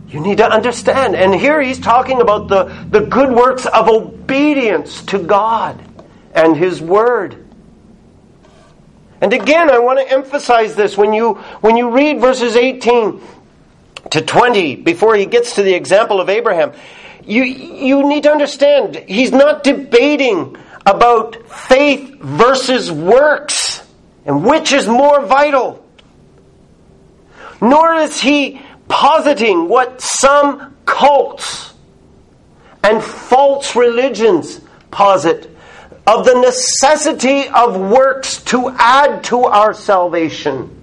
you 0.09 0.19
need 0.19 0.39
to 0.39 0.49
understand. 0.49 1.15
And 1.15 1.33
here 1.33 1.61
he's 1.61 1.79
talking 1.79 2.19
about 2.19 2.49
the, 2.49 2.65
the 2.89 2.99
good 2.99 3.31
works 3.31 3.65
of 3.65 3.87
obedience 3.87 5.03
to 5.03 5.19
God 5.19 5.81
and 6.33 6.57
His 6.57 6.81
Word. 6.81 7.45
And 9.21 9.31
again, 9.31 9.69
I 9.69 9.79
want 9.79 9.99
to 9.99 10.11
emphasize 10.11 10.75
this. 10.75 10.97
When 10.97 11.13
you, 11.13 11.35
when 11.61 11.77
you 11.77 11.91
read 11.91 12.19
verses 12.19 12.57
18 12.57 13.21
to 14.11 14.21
20 14.21 14.75
before 14.75 15.15
he 15.15 15.25
gets 15.25 15.55
to 15.55 15.63
the 15.63 15.73
example 15.73 16.19
of 16.19 16.27
Abraham, 16.27 16.73
you, 17.23 17.43
you 17.43 18.07
need 18.07 18.23
to 18.23 18.31
understand 18.31 18.97
he's 19.07 19.31
not 19.31 19.63
debating 19.63 20.57
about 20.87 21.35
faith 21.49 22.17
versus 22.19 22.91
works. 22.91 23.83
And 24.25 24.43
which 24.43 24.73
is 24.73 24.87
more 24.87 25.25
vital. 25.25 25.85
Nor 27.61 27.95
is 27.95 28.19
he 28.19 28.61
positing 28.87 29.67
what 29.67 30.01
some 30.01 30.75
cults 30.85 31.73
and 32.83 33.03
false 33.03 33.75
religions 33.75 34.61
posit 34.91 35.49
of 36.05 36.25
the 36.25 36.35
necessity 36.39 37.47
of 37.49 37.77
works 37.77 38.43
to 38.43 38.69
add 38.77 39.23
to 39.25 39.43
our 39.43 39.73
salvation. 39.73 40.73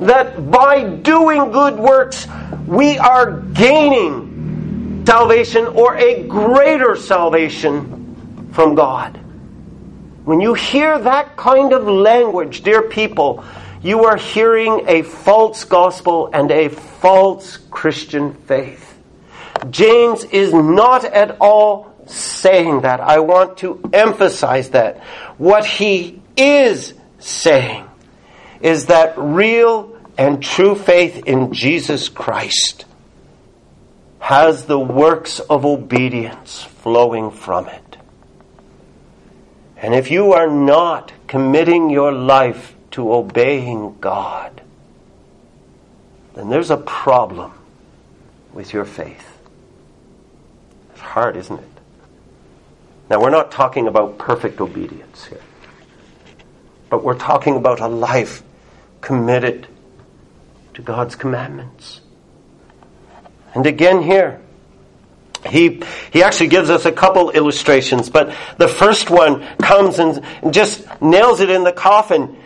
That 0.00 0.50
by 0.50 0.84
doing 0.84 1.52
good 1.52 1.76
works 1.76 2.26
we 2.66 2.98
are 2.98 3.40
gaining 3.40 5.04
salvation 5.06 5.66
or 5.66 5.96
a 5.96 6.24
greater 6.24 6.96
salvation 6.96 8.03
from 8.54 8.74
God. 8.74 9.16
When 10.24 10.40
you 10.40 10.54
hear 10.54 10.98
that 10.98 11.36
kind 11.36 11.72
of 11.72 11.86
language, 11.86 12.62
dear 12.62 12.82
people, 12.82 13.44
you 13.82 14.04
are 14.04 14.16
hearing 14.16 14.84
a 14.88 15.02
false 15.02 15.64
gospel 15.64 16.30
and 16.32 16.50
a 16.50 16.68
false 16.68 17.58
Christian 17.70 18.32
faith. 18.32 18.96
James 19.70 20.24
is 20.24 20.54
not 20.54 21.04
at 21.04 21.36
all 21.40 21.94
saying 22.06 22.82
that. 22.82 23.00
I 23.00 23.18
want 23.18 23.58
to 23.58 23.80
emphasize 23.92 24.70
that. 24.70 25.02
What 25.36 25.66
he 25.66 26.22
is 26.36 26.94
saying 27.18 27.86
is 28.60 28.86
that 28.86 29.14
real 29.18 29.98
and 30.16 30.42
true 30.42 30.74
faith 30.74 31.26
in 31.26 31.52
Jesus 31.52 32.08
Christ 32.08 32.84
has 34.20 34.64
the 34.64 34.78
works 34.78 35.40
of 35.40 35.66
obedience 35.66 36.62
flowing 36.62 37.30
from 37.30 37.68
it. 37.68 37.83
And 39.84 39.94
if 39.94 40.10
you 40.10 40.32
are 40.32 40.46
not 40.46 41.12
committing 41.26 41.90
your 41.90 42.10
life 42.10 42.74
to 42.92 43.12
obeying 43.12 43.98
God, 44.00 44.62
then 46.34 46.48
there's 46.48 46.70
a 46.70 46.78
problem 46.78 47.52
with 48.54 48.72
your 48.72 48.86
faith. 48.86 49.38
It's 50.92 51.00
hard, 51.02 51.36
isn't 51.36 51.58
it? 51.58 51.68
Now, 53.10 53.20
we're 53.20 53.28
not 53.28 53.50
talking 53.50 53.86
about 53.86 54.16
perfect 54.16 54.58
obedience 54.58 55.26
here, 55.26 55.42
but 56.88 57.04
we're 57.04 57.18
talking 57.18 57.54
about 57.54 57.80
a 57.80 57.86
life 57.88 58.42
committed 59.02 59.66
to 60.72 60.80
God's 60.80 61.14
commandments. 61.14 62.00
And 63.54 63.66
again 63.66 64.00
here, 64.00 64.40
he, 65.46 65.82
he 66.12 66.22
actually 66.22 66.48
gives 66.48 66.70
us 66.70 66.84
a 66.84 66.92
couple 66.92 67.30
illustrations, 67.30 68.08
but 68.08 68.34
the 68.58 68.68
first 68.68 69.10
one 69.10 69.46
comes 69.58 69.98
and 69.98 70.24
just 70.50 70.86
nails 71.00 71.40
it 71.40 71.50
in 71.50 71.64
the 71.64 71.72
coffin. 71.72 72.36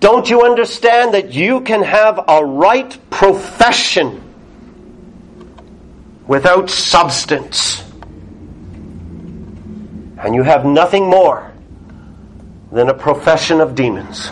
Don't 0.00 0.28
you 0.28 0.42
understand 0.42 1.14
that 1.14 1.32
you 1.32 1.60
can 1.62 1.82
have 1.82 2.22
a 2.28 2.44
right 2.44 2.96
profession 3.10 4.22
without 6.26 6.68
substance? 6.70 7.82
And 10.18 10.34
you 10.34 10.42
have 10.42 10.64
nothing 10.64 11.08
more 11.08 11.52
than 12.72 12.88
a 12.88 12.94
profession 12.94 13.60
of 13.60 13.74
demons. 13.74 14.30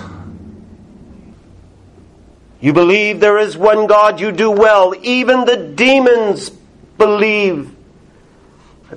You 2.60 2.72
believe 2.72 3.20
there 3.20 3.38
is 3.38 3.56
one 3.56 3.86
God, 3.86 4.20
you 4.20 4.32
do 4.32 4.50
well. 4.50 4.94
Even 5.02 5.44
the 5.44 5.56
demons 5.56 6.50
believe. 6.96 7.73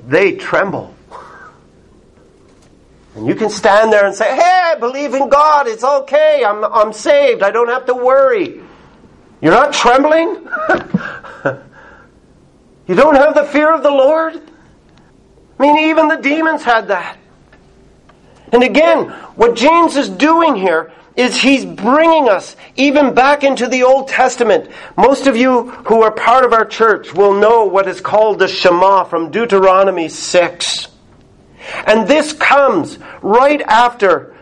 They 0.07 0.35
tremble. 0.35 0.93
And 3.15 3.25
you 3.25 3.33
can 3.33 3.49
stand 3.49 3.91
there 3.91 4.05
and 4.05 4.15
say, 4.15 4.35
Hey, 4.35 4.61
I 4.65 4.75
believe 4.75 5.13
in 5.13 5.27
God. 5.27 5.67
It's 5.67 5.83
okay. 5.83 6.43
I'm, 6.45 6.63
I'm 6.63 6.93
saved. 6.93 7.41
I 7.41 7.49
don't 7.49 7.69
have 7.69 7.87
to 7.87 7.93
worry. 7.93 8.61
You're 9.41 9.53
not 9.53 9.73
trembling? 9.73 10.27
you 12.87 12.95
don't 12.95 13.15
have 13.15 13.33
the 13.33 13.43
fear 13.45 13.73
of 13.73 13.81
the 13.83 13.91
Lord? 13.91 14.41
I 15.59 15.61
mean, 15.61 15.89
even 15.89 16.07
the 16.07 16.17
demons 16.17 16.63
had 16.63 16.89
that. 16.89 17.17
And 18.51 18.63
again, 18.63 19.09
what 19.35 19.55
James 19.55 19.95
is 19.95 20.09
doing 20.09 20.55
here 20.55 20.91
is 21.17 21.35
he's 21.35 21.65
bringing 21.65 22.29
us 22.29 22.55
even 22.75 23.15
back 23.15 23.43
into 23.43 23.67
the 23.67 23.83
Old 23.83 24.07
Testament. 24.07 24.69
Most 24.95 25.25
of 25.25 25.35
you 25.35 25.71
who 25.71 26.03
are 26.03 26.11
part 26.11 26.45
of 26.45 26.53
our 26.53 26.63
church 26.63 27.13
will 27.13 27.33
know 27.33 27.65
what 27.65 27.87
is 27.87 27.99
called 27.99 28.37
the 28.39 28.47
Shema 28.47 29.03
from 29.03 29.31
Deuteronomy 29.31 30.09
6. 30.09 30.87
And 31.87 32.07
this 32.07 32.33
comes 32.33 32.99
right 33.21 33.61
after 33.61 34.35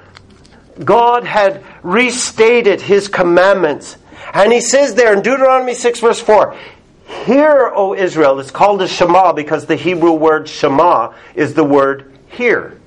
God 0.84 1.24
had 1.24 1.64
restated 1.82 2.82
his 2.82 3.08
commandments. 3.08 3.96
And 4.34 4.52
he 4.52 4.60
says 4.60 4.96
there 4.96 5.14
in 5.14 5.22
Deuteronomy 5.22 5.74
6 5.76 6.02
verse 6.02 6.20
4, 6.20 6.58
Hear, 7.26 7.72
O 7.74 7.96
Israel. 7.96 8.40
It's 8.40 8.52
called 8.52 8.82
the 8.82 8.88
Shema 8.88 9.32
because 9.32 9.66
the 9.66 9.76
Hebrew 9.76 10.12
word 10.12 10.50
Shema 10.50 11.14
is 11.36 11.54
the 11.54 11.64
word 11.64 12.18
hear. 12.28 12.80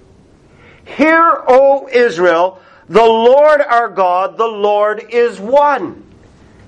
Hear, 0.84 1.42
O 1.46 1.88
Israel, 1.90 2.60
the 2.88 3.04
Lord 3.04 3.60
our 3.60 3.88
God, 3.88 4.36
the 4.36 4.46
Lord 4.46 5.04
is 5.10 5.38
one. 5.38 6.04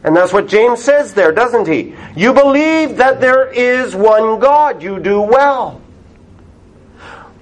And 0.02 0.16
that's 0.16 0.33
what 0.33 0.48
James 0.48 0.83
says 0.83 1.12
there, 1.12 1.33
doesn't 1.33 1.68
he? 1.68 1.94
You 2.16 2.33
believe 2.33 2.96
that 2.96 3.20
there 3.20 3.50
is 3.50 3.94
one 3.94 4.38
God. 4.38 4.83
You 4.83 4.98
do 4.98 5.20
well. 5.20 5.80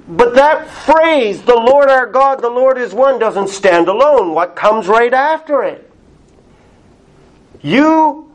But 0.09 0.35
that 0.37 0.69
phrase, 0.69 1.43
the 1.43 1.55
Lord 1.55 1.91
our 1.91 2.07
God, 2.07 2.41
the 2.41 2.49
Lord 2.49 2.79
is 2.79 2.95
one, 2.95 3.19
doesn't 3.19 3.49
stand 3.49 3.89
alone. 3.89 4.33
What 4.33 4.57
comes 4.57 4.89
right 4.89 5.13
after 5.13 5.63
it? 5.63 5.91
You 7.61 8.28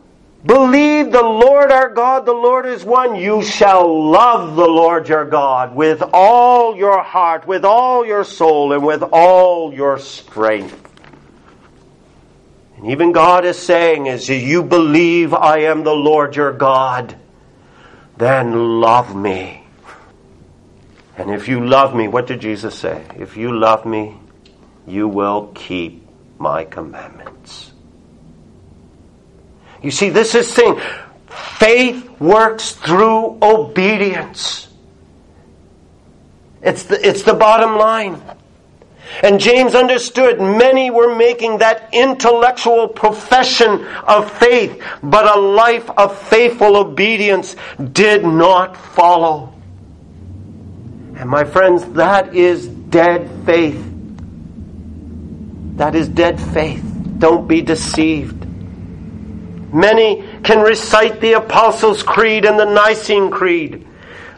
Believe 0.45 1.11
the 1.11 1.23
Lord 1.23 1.71
our 1.71 1.89
God, 1.89 2.25
the 2.25 2.33
Lord 2.33 2.65
is 2.65 2.83
one. 2.83 3.15
You 3.15 3.41
shall 3.41 4.11
love 4.11 4.57
the 4.57 4.67
Lord 4.67 5.07
your 5.07 5.23
God 5.23 5.73
with 5.73 6.03
all 6.13 6.75
your 6.75 7.01
heart, 7.01 7.47
with 7.47 7.63
all 7.63 8.05
your 8.05 8.25
soul, 8.25 8.73
and 8.73 8.85
with 8.85 9.03
all 9.13 9.73
your 9.73 9.97
strength. 9.99 10.79
And 12.75 12.91
even 12.91 13.13
God 13.13 13.45
is 13.45 13.57
saying, 13.57 14.09
as 14.09 14.27
you 14.27 14.63
believe 14.63 15.33
I 15.33 15.59
am 15.59 15.83
the 15.83 15.95
Lord 15.95 16.35
your 16.35 16.51
God, 16.51 17.17
then 18.17 18.81
love 18.81 19.15
me. 19.15 19.63
And 21.15 21.31
if 21.31 21.47
you 21.47 21.65
love 21.65 21.95
me, 21.95 22.07
what 22.09 22.27
did 22.27 22.41
Jesus 22.41 22.77
say? 22.77 23.05
If 23.17 23.37
you 23.37 23.57
love 23.57 23.85
me, 23.85 24.17
you 24.85 25.07
will 25.07 25.51
keep 25.55 26.05
my 26.37 26.65
commandments. 26.65 27.72
You 29.83 29.91
see, 29.91 30.09
this 30.09 30.33
is 30.33 30.47
saying 30.47 30.81
faith 31.59 32.09
works 32.19 32.71
through 32.71 33.37
obedience. 33.41 34.69
It's 36.61 36.83
the, 36.83 37.07
it's 37.07 37.23
the 37.23 37.33
bottom 37.33 37.75
line. 37.77 38.21
And 39.21 39.39
James 39.39 39.75
understood 39.75 40.39
many 40.39 40.89
were 40.89 41.13
making 41.15 41.59
that 41.59 41.89
intellectual 41.91 42.87
profession 42.87 43.85
of 44.07 44.31
faith, 44.39 44.81
but 45.03 45.25
a 45.25 45.39
life 45.39 45.89
of 45.91 46.17
faithful 46.29 46.77
obedience 46.77 47.55
did 47.91 48.23
not 48.23 48.77
follow. 48.77 49.53
And 51.17 51.29
my 51.29 51.43
friends, 51.43 51.85
that 51.93 52.33
is 52.33 52.67
dead 52.67 53.29
faith. 53.45 53.83
That 55.75 55.95
is 55.95 56.07
dead 56.07 56.39
faith. 56.39 56.83
Don't 57.19 57.47
be 57.47 57.61
deceived. 57.61 58.42
Many 59.73 60.23
can 60.43 60.61
recite 60.61 61.19
the 61.19 61.33
Apostles' 61.33 62.03
Creed 62.03 62.45
and 62.45 62.59
the 62.59 62.65
Nicene 62.65 63.31
Creed, 63.31 63.87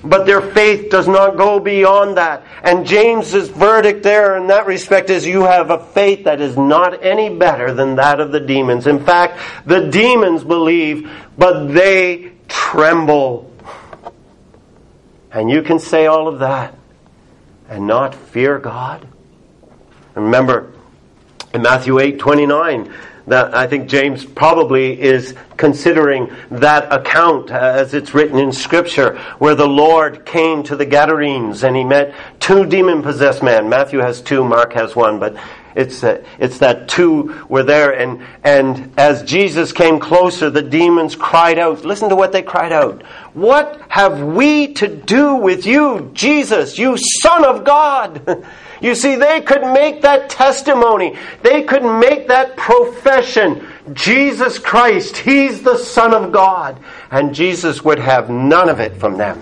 but 0.01 0.25
their 0.25 0.41
faith 0.41 0.89
does 0.89 1.09
not 1.09 1.35
go 1.35 1.59
beyond 1.59 2.15
that. 2.15 2.43
And 2.63 2.85
James's 2.85 3.49
verdict 3.49 4.01
there 4.01 4.37
in 4.37 4.47
that 4.47 4.65
respect 4.65 5.09
is 5.09 5.25
you 5.25 5.43
have 5.43 5.71
a 5.71 5.85
faith 5.87 6.23
that 6.23 6.39
is 6.39 6.55
not 6.55 7.03
any 7.03 7.35
better 7.35 7.73
than 7.73 7.97
that 7.97 8.21
of 8.21 8.31
the 8.31 8.39
demons. 8.39 8.87
In 8.87 9.03
fact, 9.03 9.39
the 9.65 9.89
demons 9.89 10.45
believe, 10.45 11.11
but 11.37 11.67
they 11.67 12.31
tremble. 12.47 13.51
And 15.31 15.49
you 15.49 15.63
can 15.63 15.79
say 15.79 16.05
all 16.05 16.29
of 16.29 16.39
that 16.39 16.75
and 17.67 17.87
not 17.87 18.15
fear 18.15 18.57
God. 18.57 19.05
Remember, 20.13 20.71
in 21.53 21.61
Matthew 21.61 21.99
8 21.99 22.19
29, 22.19 22.93
that 23.27 23.55
I 23.55 23.67
think 23.67 23.89
James 23.89 24.23
probably 24.25 25.01
is 25.01 25.35
considering 25.57 26.31
that 26.51 26.91
account 26.91 27.51
as 27.51 27.93
it's 27.93 28.13
written 28.13 28.37
in 28.37 28.51
Scripture, 28.51 29.17
where 29.39 29.55
the 29.55 29.67
Lord 29.67 30.25
came 30.25 30.63
to 30.63 30.75
the 30.75 30.85
Gadarenes 30.85 31.63
and 31.63 31.75
he 31.75 31.83
met 31.83 32.13
two 32.39 32.65
demon 32.65 33.01
possessed 33.01 33.41
men. 33.41 33.69
Matthew 33.69 33.99
has 33.99 34.21
two, 34.21 34.43
Mark 34.43 34.73
has 34.73 34.95
one, 34.95 35.19
but 35.19 35.35
it's, 35.75 36.03
uh, 36.03 36.23
it's 36.39 36.59
that 36.59 36.87
two 36.87 37.45
were 37.49 37.63
there. 37.63 37.91
And, 37.91 38.23
and 38.43 38.93
as 38.97 39.23
Jesus 39.23 39.73
came 39.73 39.99
closer, 39.99 40.49
the 40.49 40.61
demons 40.61 41.15
cried 41.15 41.59
out. 41.59 41.83
Listen 41.83 42.09
to 42.09 42.15
what 42.15 42.31
they 42.31 42.41
cried 42.41 42.71
out. 42.71 43.03
What 43.33 43.81
have 43.89 44.21
we 44.21 44.73
to 44.75 44.87
do 44.87 45.35
with 45.35 45.65
you, 45.65 46.11
Jesus, 46.13 46.77
you 46.77 46.95
Son 46.97 47.43
of 47.43 47.65
God? 47.65 48.45
You 48.81 48.95
see, 48.95 49.15
they 49.15 49.41
could 49.41 49.61
make 49.61 50.01
that 50.01 50.29
testimony. 50.29 51.17
They 51.41 51.63
could 51.63 51.83
make 51.83 52.27
that 52.27 52.57
profession. 52.57 53.67
Jesus 53.93 54.59
Christ, 54.59 55.17
He's 55.17 55.63
the 55.63 55.77
Son 55.77 56.13
of 56.13 56.31
God. 56.31 56.79
And 57.11 57.33
Jesus 57.33 57.83
would 57.83 57.99
have 57.99 58.29
none 58.29 58.69
of 58.69 58.79
it 58.79 58.97
from 58.97 59.17
them. 59.17 59.41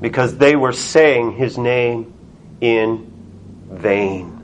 Because 0.00 0.36
they 0.36 0.54
were 0.54 0.72
saying 0.72 1.32
His 1.32 1.58
name 1.58 2.14
in 2.60 3.12
vain. 3.70 4.38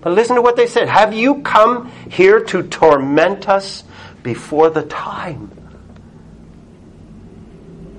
But 0.00 0.12
listen 0.12 0.36
to 0.36 0.42
what 0.42 0.56
they 0.56 0.66
said. 0.66 0.88
Have 0.88 1.12
you 1.12 1.42
come 1.42 1.90
here 2.10 2.40
to 2.44 2.62
torment 2.62 3.48
us 3.48 3.84
before 4.22 4.70
the 4.70 4.82
time? 4.82 5.50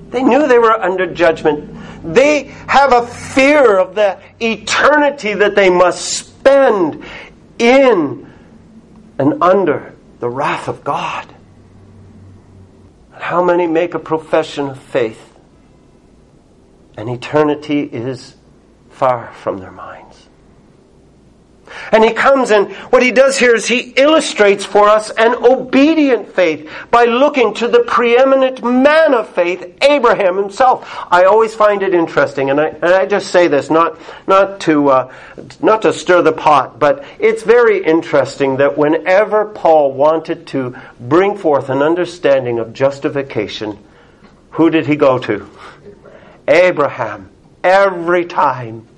They 0.09 0.23
knew 0.23 0.47
they 0.47 0.59
were 0.59 0.71
under 0.71 1.11
judgment. 1.11 1.75
They 2.03 2.43
have 2.67 2.93
a 2.93 3.05
fear 3.05 3.77
of 3.77 3.95
the 3.95 4.19
eternity 4.39 5.33
that 5.33 5.55
they 5.55 5.69
must 5.69 6.01
spend 6.05 7.03
in 7.59 8.31
and 9.19 9.43
under 9.43 9.93
the 10.19 10.29
wrath 10.29 10.67
of 10.67 10.83
God. 10.83 11.27
How 13.11 13.43
many 13.43 13.67
make 13.67 13.93
a 13.93 13.99
profession 13.99 14.69
of 14.69 14.79
faith 14.79 15.37
and 16.97 17.09
eternity 17.09 17.81
is 17.81 18.35
far 18.89 19.31
from 19.33 19.59
their 19.59 19.71
minds? 19.71 20.08
And 21.91 22.03
he 22.03 22.11
comes 22.11 22.51
and 22.51 22.71
what 22.91 23.01
he 23.01 23.11
does 23.11 23.37
here 23.37 23.55
is 23.55 23.67
he 23.67 23.93
illustrates 23.95 24.65
for 24.65 24.87
us 24.87 25.09
an 25.11 25.33
obedient 25.35 26.33
faith 26.33 26.69
by 26.91 27.05
looking 27.05 27.53
to 27.55 27.67
the 27.67 27.79
preeminent 27.79 28.63
man 28.63 29.13
of 29.13 29.29
faith, 29.29 29.77
Abraham 29.81 30.37
himself. 30.37 30.87
I 31.11 31.23
always 31.23 31.55
find 31.55 31.81
it 31.81 31.93
interesting, 31.93 32.49
and 32.49 32.59
I, 32.59 32.67
and 32.67 32.85
I 32.85 33.05
just 33.05 33.31
say 33.31 33.47
this 33.47 33.69
not, 33.69 33.97
not, 34.27 34.59
to, 34.61 34.89
uh, 34.89 35.13
not 35.61 35.81
to 35.83 35.93
stir 35.93 36.21
the 36.21 36.31
pot, 36.31 36.79
but 36.79 37.03
it's 37.19 37.43
very 37.43 37.83
interesting 37.83 38.57
that 38.57 38.77
whenever 38.77 39.45
Paul 39.45 39.93
wanted 39.93 40.47
to 40.47 40.75
bring 40.99 41.37
forth 41.37 41.69
an 41.69 41.81
understanding 41.81 42.59
of 42.59 42.73
justification, 42.73 43.79
who 44.51 44.69
did 44.69 44.85
he 44.85 44.95
go 44.95 45.17
to? 45.19 45.49
Abraham. 46.47 47.29
Every 47.63 48.25
time. 48.25 48.88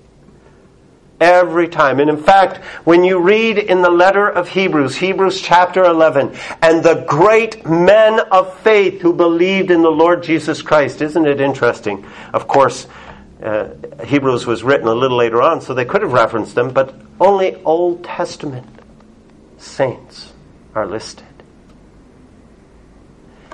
Every 1.21 1.67
time. 1.67 1.99
And 1.99 2.10
in 2.10 2.17
fact, 2.17 2.57
when 2.84 3.03
you 3.03 3.19
read 3.19 3.60
in 3.60 3.84
the 3.84 3.91
letter 3.91 4.27
of 4.27 4.49
Hebrews, 4.49 4.95
Hebrews 4.97 5.39
chapter 5.39 5.84
11, 5.84 6.36
and 6.63 6.84
the 6.84 7.05
great 7.07 7.63
men 7.63 8.19
of 8.31 8.60
faith 8.62 9.01
who 9.01 9.13
believed 9.13 9.69
in 9.69 9.84
the 9.84 9.91
Lord 9.91 10.23
Jesus 10.23 10.63
Christ, 10.63 10.99
isn't 10.99 11.27
it 11.27 11.39
interesting? 11.39 12.07
Of 12.34 12.47
course, 12.47 12.88
uh, 13.43 13.69
Hebrews 14.03 14.47
was 14.47 14.63
written 14.63 14.88
a 14.88 14.95
little 14.95 15.17
later 15.17 15.43
on, 15.43 15.62
so 15.62 15.75
they 15.75 15.86
could 15.86 16.01
have 16.01 16.12
referenced 16.12 16.55
them, 16.55 16.73
but 16.73 16.95
only 17.19 17.55
Old 17.63 18.03
Testament 18.03 18.67
saints 19.59 20.34
are 20.74 20.88
listed. 20.88 21.26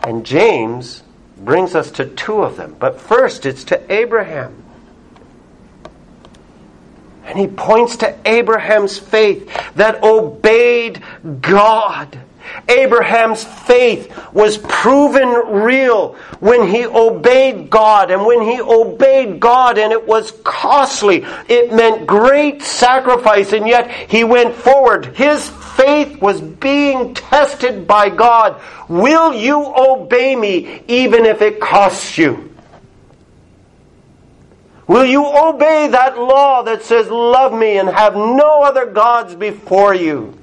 And 0.03 0.25
James 0.25 1.03
brings 1.37 1.75
us 1.75 1.91
to 1.91 2.05
two 2.05 2.43
of 2.43 2.55
them. 2.55 2.77
But 2.79 3.01
first, 3.01 3.45
it's 3.45 3.65
to 3.65 3.91
Abraham. 3.91 4.63
And 7.27 7.37
he 7.37 7.47
points 7.47 7.97
to 7.97 8.15
Abraham's 8.25 8.97
faith 8.97 9.47
that 9.75 10.03
obeyed 10.03 11.03
God. 11.41 12.17
Abraham's 12.69 13.43
faith 13.43 14.33
was 14.33 14.57
proven 14.57 15.27
real 15.63 16.13
when 16.39 16.67
he 16.67 16.85
obeyed 16.85 17.69
God. 17.69 18.11
And 18.11 18.25
when 18.25 18.41
he 18.41 18.61
obeyed 18.61 19.39
God 19.39 19.77
and 19.77 19.91
it 19.91 20.07
was 20.07 20.31
costly, 20.43 21.25
it 21.47 21.73
meant 21.73 22.07
great 22.07 22.61
sacrifice. 22.61 23.53
And 23.53 23.67
yet 23.67 23.91
he 24.09 24.23
went 24.23 24.55
forward. 24.55 25.07
His 25.17 25.49
faith 25.49 26.21
was 26.21 26.41
being 26.41 27.13
tested 27.13 27.87
by 27.87 28.09
God. 28.09 28.61
Will 28.87 29.33
you 29.33 29.73
obey 29.75 30.35
me 30.35 30.81
even 30.87 31.25
if 31.25 31.41
it 31.41 31.59
costs 31.59 32.17
you? 32.17 32.53
Will 34.87 35.05
you 35.05 35.25
obey 35.25 35.89
that 35.89 36.17
law 36.17 36.63
that 36.63 36.81
says, 36.83 37.09
Love 37.09 37.53
me 37.53 37.77
and 37.77 37.89
have 37.89 38.15
no 38.15 38.63
other 38.63 38.85
gods 38.85 39.35
before 39.35 39.93
you? 39.93 40.37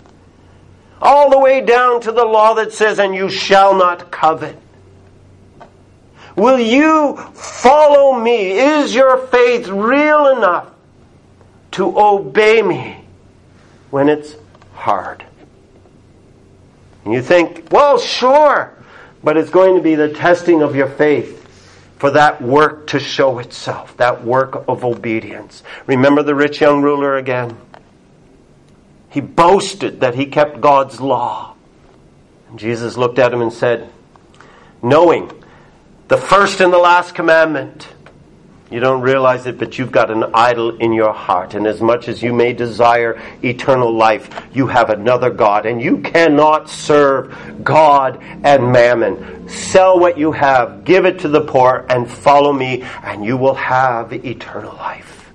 All 1.00 1.30
the 1.30 1.38
way 1.38 1.62
down 1.62 2.02
to 2.02 2.12
the 2.12 2.24
law 2.24 2.54
that 2.54 2.72
says, 2.72 2.98
And 2.98 3.14
you 3.14 3.30
shall 3.30 3.74
not 3.74 4.10
covet. 4.10 4.58
Will 6.36 6.58
you 6.58 7.16
follow 7.32 8.18
me? 8.18 8.52
Is 8.52 8.94
your 8.94 9.26
faith 9.28 9.68
real 9.68 10.36
enough 10.36 10.68
to 11.72 11.98
obey 11.98 12.60
me 12.60 13.04
when 13.90 14.08
it's 14.08 14.34
hard? 14.74 15.24
And 17.04 17.14
you 17.14 17.22
think, 17.22 17.68
well, 17.70 17.98
sure, 17.98 18.74
but 19.22 19.36
it's 19.36 19.50
going 19.50 19.76
to 19.76 19.82
be 19.82 19.94
the 19.94 20.12
testing 20.12 20.62
of 20.62 20.74
your 20.74 20.88
faith 20.88 21.33
for 22.04 22.10
that 22.10 22.42
work 22.42 22.88
to 22.88 23.00
show 23.00 23.38
itself, 23.38 23.96
that 23.96 24.22
work 24.22 24.68
of 24.68 24.84
obedience. 24.84 25.62
Remember 25.86 26.22
the 26.22 26.34
rich 26.34 26.60
young 26.60 26.82
ruler 26.82 27.16
again? 27.16 27.56
He 29.08 29.22
boasted 29.22 30.00
that 30.00 30.14
he 30.14 30.26
kept 30.26 30.60
God's 30.60 31.00
law. 31.00 31.54
And 32.50 32.58
Jesus 32.58 32.98
looked 32.98 33.18
at 33.18 33.32
him 33.32 33.40
and 33.40 33.50
said, 33.50 33.90
knowing 34.82 35.32
the 36.08 36.18
first 36.18 36.60
and 36.60 36.70
the 36.70 36.78
last 36.78 37.14
commandment. 37.14 37.88
You 38.74 38.80
don't 38.80 39.02
realize 39.02 39.46
it, 39.46 39.56
but 39.56 39.78
you've 39.78 39.92
got 39.92 40.10
an 40.10 40.24
idol 40.34 40.76
in 40.78 40.92
your 40.92 41.12
heart. 41.12 41.54
And 41.54 41.64
as 41.64 41.80
much 41.80 42.08
as 42.08 42.24
you 42.24 42.32
may 42.32 42.52
desire 42.52 43.22
eternal 43.40 43.94
life, 43.94 44.28
you 44.52 44.66
have 44.66 44.90
another 44.90 45.30
God. 45.30 45.64
And 45.64 45.80
you 45.80 45.98
cannot 45.98 46.68
serve 46.68 47.62
God 47.62 48.20
and 48.42 48.72
mammon. 48.72 49.48
Sell 49.48 50.00
what 50.00 50.18
you 50.18 50.32
have, 50.32 50.82
give 50.82 51.04
it 51.04 51.20
to 51.20 51.28
the 51.28 51.42
poor, 51.42 51.86
and 51.88 52.10
follow 52.10 52.52
me, 52.52 52.82
and 53.04 53.24
you 53.24 53.36
will 53.36 53.54
have 53.54 54.12
eternal 54.12 54.74
life. 54.74 55.32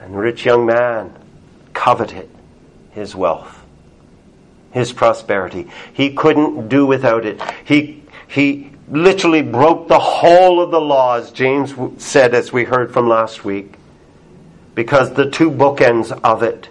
And 0.00 0.14
the 0.14 0.18
rich 0.18 0.44
young 0.44 0.66
man 0.66 1.16
coveted 1.72 2.28
his 2.90 3.14
wealth, 3.14 3.62
his 4.72 4.92
prosperity. 4.92 5.70
He 5.92 6.14
couldn't 6.14 6.68
do 6.68 6.84
without 6.84 7.24
it. 7.24 7.40
He, 7.64 8.02
he, 8.26 8.71
literally 8.88 9.42
broke 9.42 9.88
the 9.88 9.98
whole 9.98 10.60
of 10.60 10.70
the 10.70 10.80
law, 10.80 11.16
as 11.16 11.30
James 11.30 11.74
said, 12.02 12.34
as 12.34 12.52
we 12.52 12.64
heard 12.64 12.92
from 12.92 13.08
last 13.08 13.44
week, 13.44 13.74
because 14.74 15.12
the 15.14 15.30
two 15.30 15.50
bookends 15.50 16.12
of 16.22 16.42
it, 16.42 16.68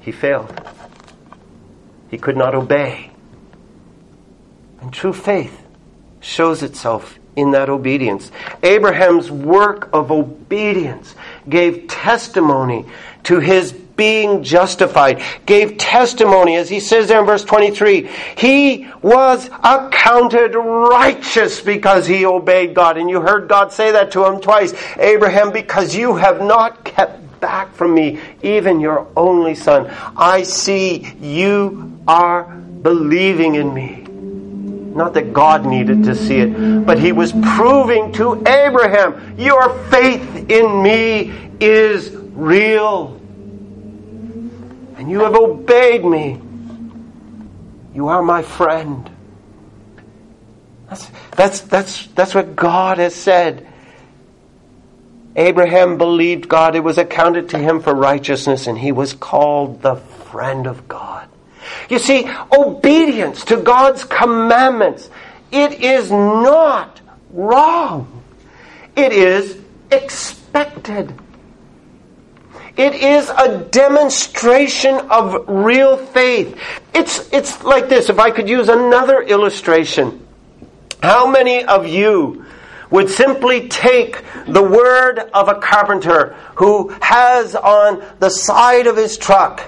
he 0.00 0.12
failed. 0.12 0.60
He 2.10 2.18
could 2.18 2.36
not 2.36 2.54
obey. 2.54 3.10
And 4.80 4.92
true 4.92 5.12
faith 5.12 5.62
shows 6.20 6.62
itself 6.62 7.18
in 7.36 7.50
that 7.52 7.68
obedience. 7.68 8.30
Abraham's 8.62 9.30
work 9.30 9.88
of 9.92 10.12
obedience 10.12 11.14
gave 11.48 11.88
testimony 11.88 12.86
to 13.24 13.40
his 13.40 13.72
being 13.96 14.42
justified, 14.42 15.22
gave 15.46 15.78
testimony, 15.78 16.56
as 16.56 16.68
he 16.68 16.80
says 16.80 17.08
there 17.08 17.20
in 17.20 17.26
verse 17.26 17.44
23. 17.44 18.08
He 18.36 18.88
was 19.02 19.48
accounted 19.62 20.54
righteous 20.54 21.60
because 21.60 22.06
he 22.06 22.26
obeyed 22.26 22.74
God. 22.74 22.98
And 22.98 23.08
you 23.08 23.20
heard 23.20 23.48
God 23.48 23.72
say 23.72 23.92
that 23.92 24.12
to 24.12 24.24
him 24.24 24.40
twice. 24.40 24.74
Abraham, 24.98 25.52
because 25.52 25.94
you 25.94 26.16
have 26.16 26.40
not 26.40 26.84
kept 26.84 27.40
back 27.40 27.74
from 27.74 27.94
me 27.94 28.20
even 28.42 28.80
your 28.80 29.06
only 29.16 29.54
son. 29.54 29.86
I 30.16 30.44
see 30.44 31.14
you 31.20 32.00
are 32.08 32.44
believing 32.44 33.54
in 33.56 33.72
me. 33.72 34.00
Not 34.94 35.14
that 35.14 35.32
God 35.32 35.66
needed 35.66 36.04
to 36.04 36.14
see 36.14 36.38
it, 36.38 36.86
but 36.86 36.98
he 36.98 37.12
was 37.12 37.32
proving 37.32 38.12
to 38.12 38.36
Abraham, 38.46 39.34
your 39.36 39.76
faith 39.88 40.48
in 40.48 40.82
me 40.82 41.50
is 41.60 42.10
real 42.14 43.20
and 45.04 45.12
you 45.12 45.20
have 45.20 45.34
obeyed 45.34 46.02
me. 46.02 46.40
You 47.94 48.08
are 48.08 48.22
my 48.22 48.40
friend. 48.40 49.10
That's, 50.88 51.10
that's, 51.36 51.60
that's, 51.60 52.06
that's 52.06 52.34
what 52.34 52.56
God 52.56 52.96
has 52.96 53.14
said. 53.14 53.68
Abraham 55.36 55.98
believed 55.98 56.48
God. 56.48 56.74
It 56.74 56.80
was 56.80 56.96
accounted 56.96 57.50
to 57.50 57.58
him 57.58 57.82
for 57.82 57.94
righteousness, 57.94 58.66
and 58.66 58.78
he 58.78 58.92
was 58.92 59.12
called 59.12 59.82
the 59.82 59.96
friend 59.96 60.66
of 60.66 60.88
God. 60.88 61.28
You 61.90 61.98
see, 61.98 62.26
obedience 62.50 63.44
to 63.46 63.58
God's 63.58 64.04
commandments, 64.04 65.10
it 65.52 65.82
is 65.82 66.10
not 66.10 67.02
wrong. 67.30 68.22
It 68.96 69.12
is 69.12 69.58
expected. 69.90 71.12
It 72.76 72.94
is 72.94 73.30
a 73.30 73.58
demonstration 73.70 74.96
of 75.10 75.48
real 75.48 75.96
faith. 75.96 76.58
It's, 76.92 77.32
it's 77.32 77.62
like 77.62 77.88
this. 77.88 78.08
If 78.10 78.18
I 78.18 78.30
could 78.30 78.48
use 78.48 78.68
another 78.68 79.22
illustration, 79.22 80.26
how 81.02 81.26
many 81.30 81.64
of 81.64 81.86
you 81.86 82.44
would 82.90 83.10
simply 83.10 83.68
take 83.68 84.22
the 84.46 84.62
word 84.62 85.18
of 85.18 85.48
a 85.48 85.56
carpenter 85.60 86.34
who 86.56 86.88
has 87.00 87.54
on 87.54 88.04
the 88.18 88.30
side 88.30 88.86
of 88.86 88.96
his 88.96 89.18
truck, 89.18 89.62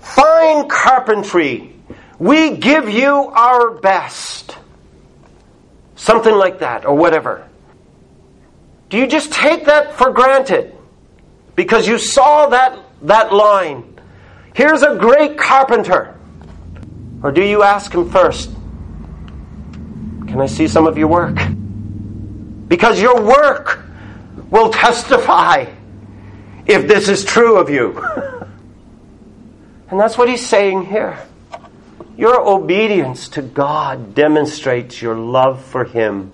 fine 0.00 0.68
carpentry, 0.68 1.74
we 2.18 2.56
give 2.56 2.88
you 2.90 3.14
our 3.14 3.70
best. 3.70 4.56
Something 5.96 6.34
like 6.34 6.60
that, 6.60 6.84
or 6.84 6.94
whatever. 6.94 7.48
Do 8.90 8.98
you 8.98 9.06
just 9.06 9.32
take 9.32 9.66
that 9.66 9.94
for 9.94 10.10
granted? 10.12 10.77
Because 11.58 11.88
you 11.88 11.98
saw 11.98 12.46
that, 12.50 12.78
that 13.02 13.32
line. 13.32 13.98
Here's 14.54 14.82
a 14.82 14.94
great 14.94 15.36
carpenter. 15.36 16.16
Or 17.20 17.32
do 17.32 17.42
you 17.42 17.64
ask 17.64 17.92
him 17.92 18.08
first, 18.08 18.48
Can 20.28 20.40
I 20.40 20.46
see 20.46 20.68
some 20.68 20.86
of 20.86 20.96
your 20.96 21.08
work? 21.08 21.36
Because 22.68 23.02
your 23.02 23.20
work 23.20 23.84
will 24.50 24.70
testify 24.70 25.66
if 26.64 26.86
this 26.86 27.08
is 27.08 27.24
true 27.24 27.56
of 27.56 27.68
you. 27.70 27.98
and 29.90 29.98
that's 29.98 30.16
what 30.16 30.28
he's 30.28 30.46
saying 30.46 30.86
here. 30.86 31.18
Your 32.16 32.40
obedience 32.40 33.30
to 33.30 33.42
God 33.42 34.14
demonstrates 34.14 35.02
your 35.02 35.16
love 35.16 35.64
for 35.64 35.82
Him 35.84 36.30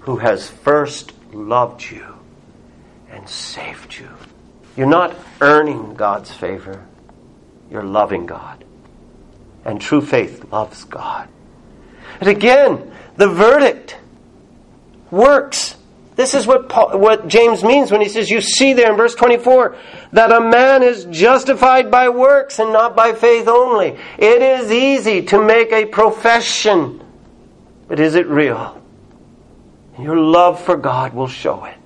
who 0.00 0.16
has 0.16 0.48
first 0.48 1.12
loved 1.34 1.82
you 1.82 2.14
and 3.10 3.28
saved 3.28 3.98
you. 3.98 4.08
You're 4.78 4.86
not 4.86 5.16
earning 5.40 5.94
God's 5.94 6.30
favor, 6.30 6.86
you're 7.68 7.82
loving 7.82 8.26
God. 8.26 8.64
And 9.64 9.80
true 9.80 10.00
faith 10.00 10.52
loves 10.52 10.84
God. 10.84 11.28
And 12.20 12.28
again, 12.28 12.92
the 13.16 13.26
verdict 13.26 13.96
works. 15.10 15.74
This 16.14 16.32
is 16.32 16.46
what 16.46 16.68
Paul, 16.68 16.96
what 16.96 17.26
James 17.26 17.64
means 17.64 17.90
when 17.90 18.00
he 18.00 18.08
says, 18.08 18.30
"You 18.30 18.40
see 18.40 18.72
there 18.72 18.92
in 18.92 18.96
verse 18.96 19.16
24 19.16 19.74
that 20.12 20.30
a 20.30 20.40
man 20.40 20.84
is 20.84 21.06
justified 21.06 21.90
by 21.90 22.08
works 22.08 22.60
and 22.60 22.72
not 22.72 22.94
by 22.94 23.14
faith 23.14 23.48
only." 23.48 23.96
It 24.16 24.42
is 24.42 24.70
easy 24.70 25.22
to 25.22 25.42
make 25.42 25.72
a 25.72 25.86
profession, 25.86 27.02
but 27.88 27.98
is 27.98 28.14
it 28.14 28.28
real? 28.28 28.80
Your 29.98 30.16
love 30.16 30.60
for 30.60 30.76
God 30.76 31.14
will 31.14 31.26
show 31.26 31.64
it. 31.64 31.77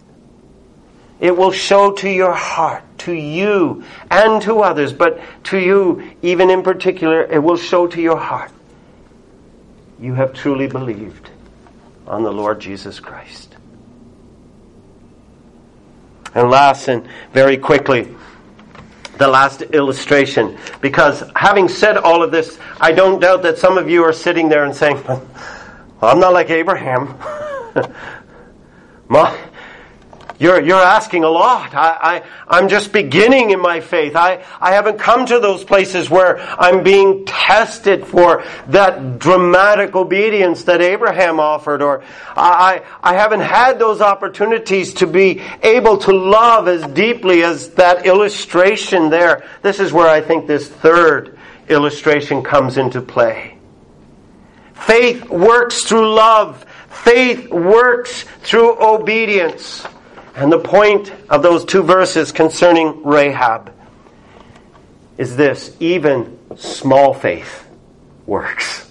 It 1.22 1.36
will 1.36 1.52
show 1.52 1.92
to 1.92 2.10
your 2.10 2.32
heart, 2.32 2.82
to 2.98 3.12
you 3.12 3.84
and 4.10 4.42
to 4.42 4.58
others, 4.58 4.92
but 4.92 5.20
to 5.44 5.56
you, 5.56 6.10
even 6.20 6.50
in 6.50 6.64
particular, 6.64 7.22
it 7.22 7.38
will 7.38 7.56
show 7.56 7.86
to 7.86 8.02
your 8.02 8.16
heart. 8.16 8.50
You 10.00 10.14
have 10.14 10.32
truly 10.32 10.66
believed 10.66 11.30
on 12.08 12.24
the 12.24 12.32
Lord 12.32 12.58
Jesus 12.60 12.98
Christ. 12.98 13.54
And 16.34 16.50
last, 16.50 16.88
and 16.88 17.06
very 17.32 17.56
quickly, 17.56 18.12
the 19.18 19.28
last 19.28 19.62
illustration. 19.62 20.58
Because 20.80 21.22
having 21.36 21.68
said 21.68 21.98
all 21.98 22.24
of 22.24 22.32
this, 22.32 22.58
I 22.80 22.90
don't 22.90 23.20
doubt 23.20 23.42
that 23.42 23.58
some 23.58 23.78
of 23.78 23.88
you 23.88 24.02
are 24.02 24.12
sitting 24.12 24.48
there 24.48 24.64
and 24.64 24.74
saying, 24.74 25.00
well, 25.06 25.24
I'm 26.02 26.18
not 26.18 26.32
like 26.32 26.50
Abraham. 26.50 27.16
My, 29.08 29.38
you're, 30.42 30.60
you're 30.60 30.74
asking 30.82 31.22
a 31.22 31.28
lot. 31.28 31.72
I, 31.72 32.24
I, 32.48 32.58
am 32.58 32.68
just 32.68 32.92
beginning 32.92 33.50
in 33.50 33.60
my 33.60 33.78
faith. 33.78 34.16
I, 34.16 34.44
I 34.60 34.72
haven't 34.72 34.98
come 34.98 35.24
to 35.26 35.38
those 35.38 35.62
places 35.62 36.10
where 36.10 36.40
I'm 36.40 36.82
being 36.82 37.24
tested 37.26 38.04
for 38.04 38.44
that 38.66 39.20
dramatic 39.20 39.94
obedience 39.94 40.64
that 40.64 40.80
Abraham 40.80 41.38
offered, 41.38 41.80
or 41.80 42.02
I, 42.36 42.82
I 43.04 43.14
haven't 43.14 43.42
had 43.42 43.78
those 43.78 44.00
opportunities 44.00 44.94
to 44.94 45.06
be 45.06 45.40
able 45.62 45.98
to 45.98 46.12
love 46.12 46.66
as 46.66 46.84
deeply 46.88 47.44
as 47.44 47.68
that 47.74 48.04
illustration 48.04 49.10
there. 49.10 49.44
This 49.62 49.78
is 49.78 49.92
where 49.92 50.08
I 50.08 50.22
think 50.22 50.48
this 50.48 50.68
third 50.68 51.38
illustration 51.68 52.42
comes 52.42 52.78
into 52.78 53.00
play. 53.00 53.58
Faith 54.74 55.30
works 55.30 55.84
through 55.84 56.12
love. 56.12 56.66
Faith 56.88 57.48
works 57.48 58.24
through 58.40 58.82
obedience. 58.82 59.86
And 60.34 60.50
the 60.50 60.58
point 60.58 61.12
of 61.28 61.42
those 61.42 61.64
two 61.64 61.82
verses 61.82 62.32
concerning 62.32 63.04
Rahab 63.04 63.72
is 65.18 65.36
this 65.36 65.76
even 65.78 66.38
small 66.56 67.12
faith 67.12 67.68
works. 68.26 68.90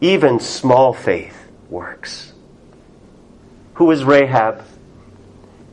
Even 0.00 0.40
small 0.40 0.92
faith 0.92 1.36
works. 1.68 2.32
Who 3.74 3.90
is 3.90 4.02
Rahab? 4.02 4.64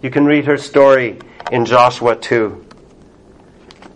You 0.01 0.09
can 0.11 0.25
read 0.25 0.45
her 0.45 0.57
story 0.57 1.19
in 1.51 1.65
Joshua 1.65 2.15
2. 2.15 2.65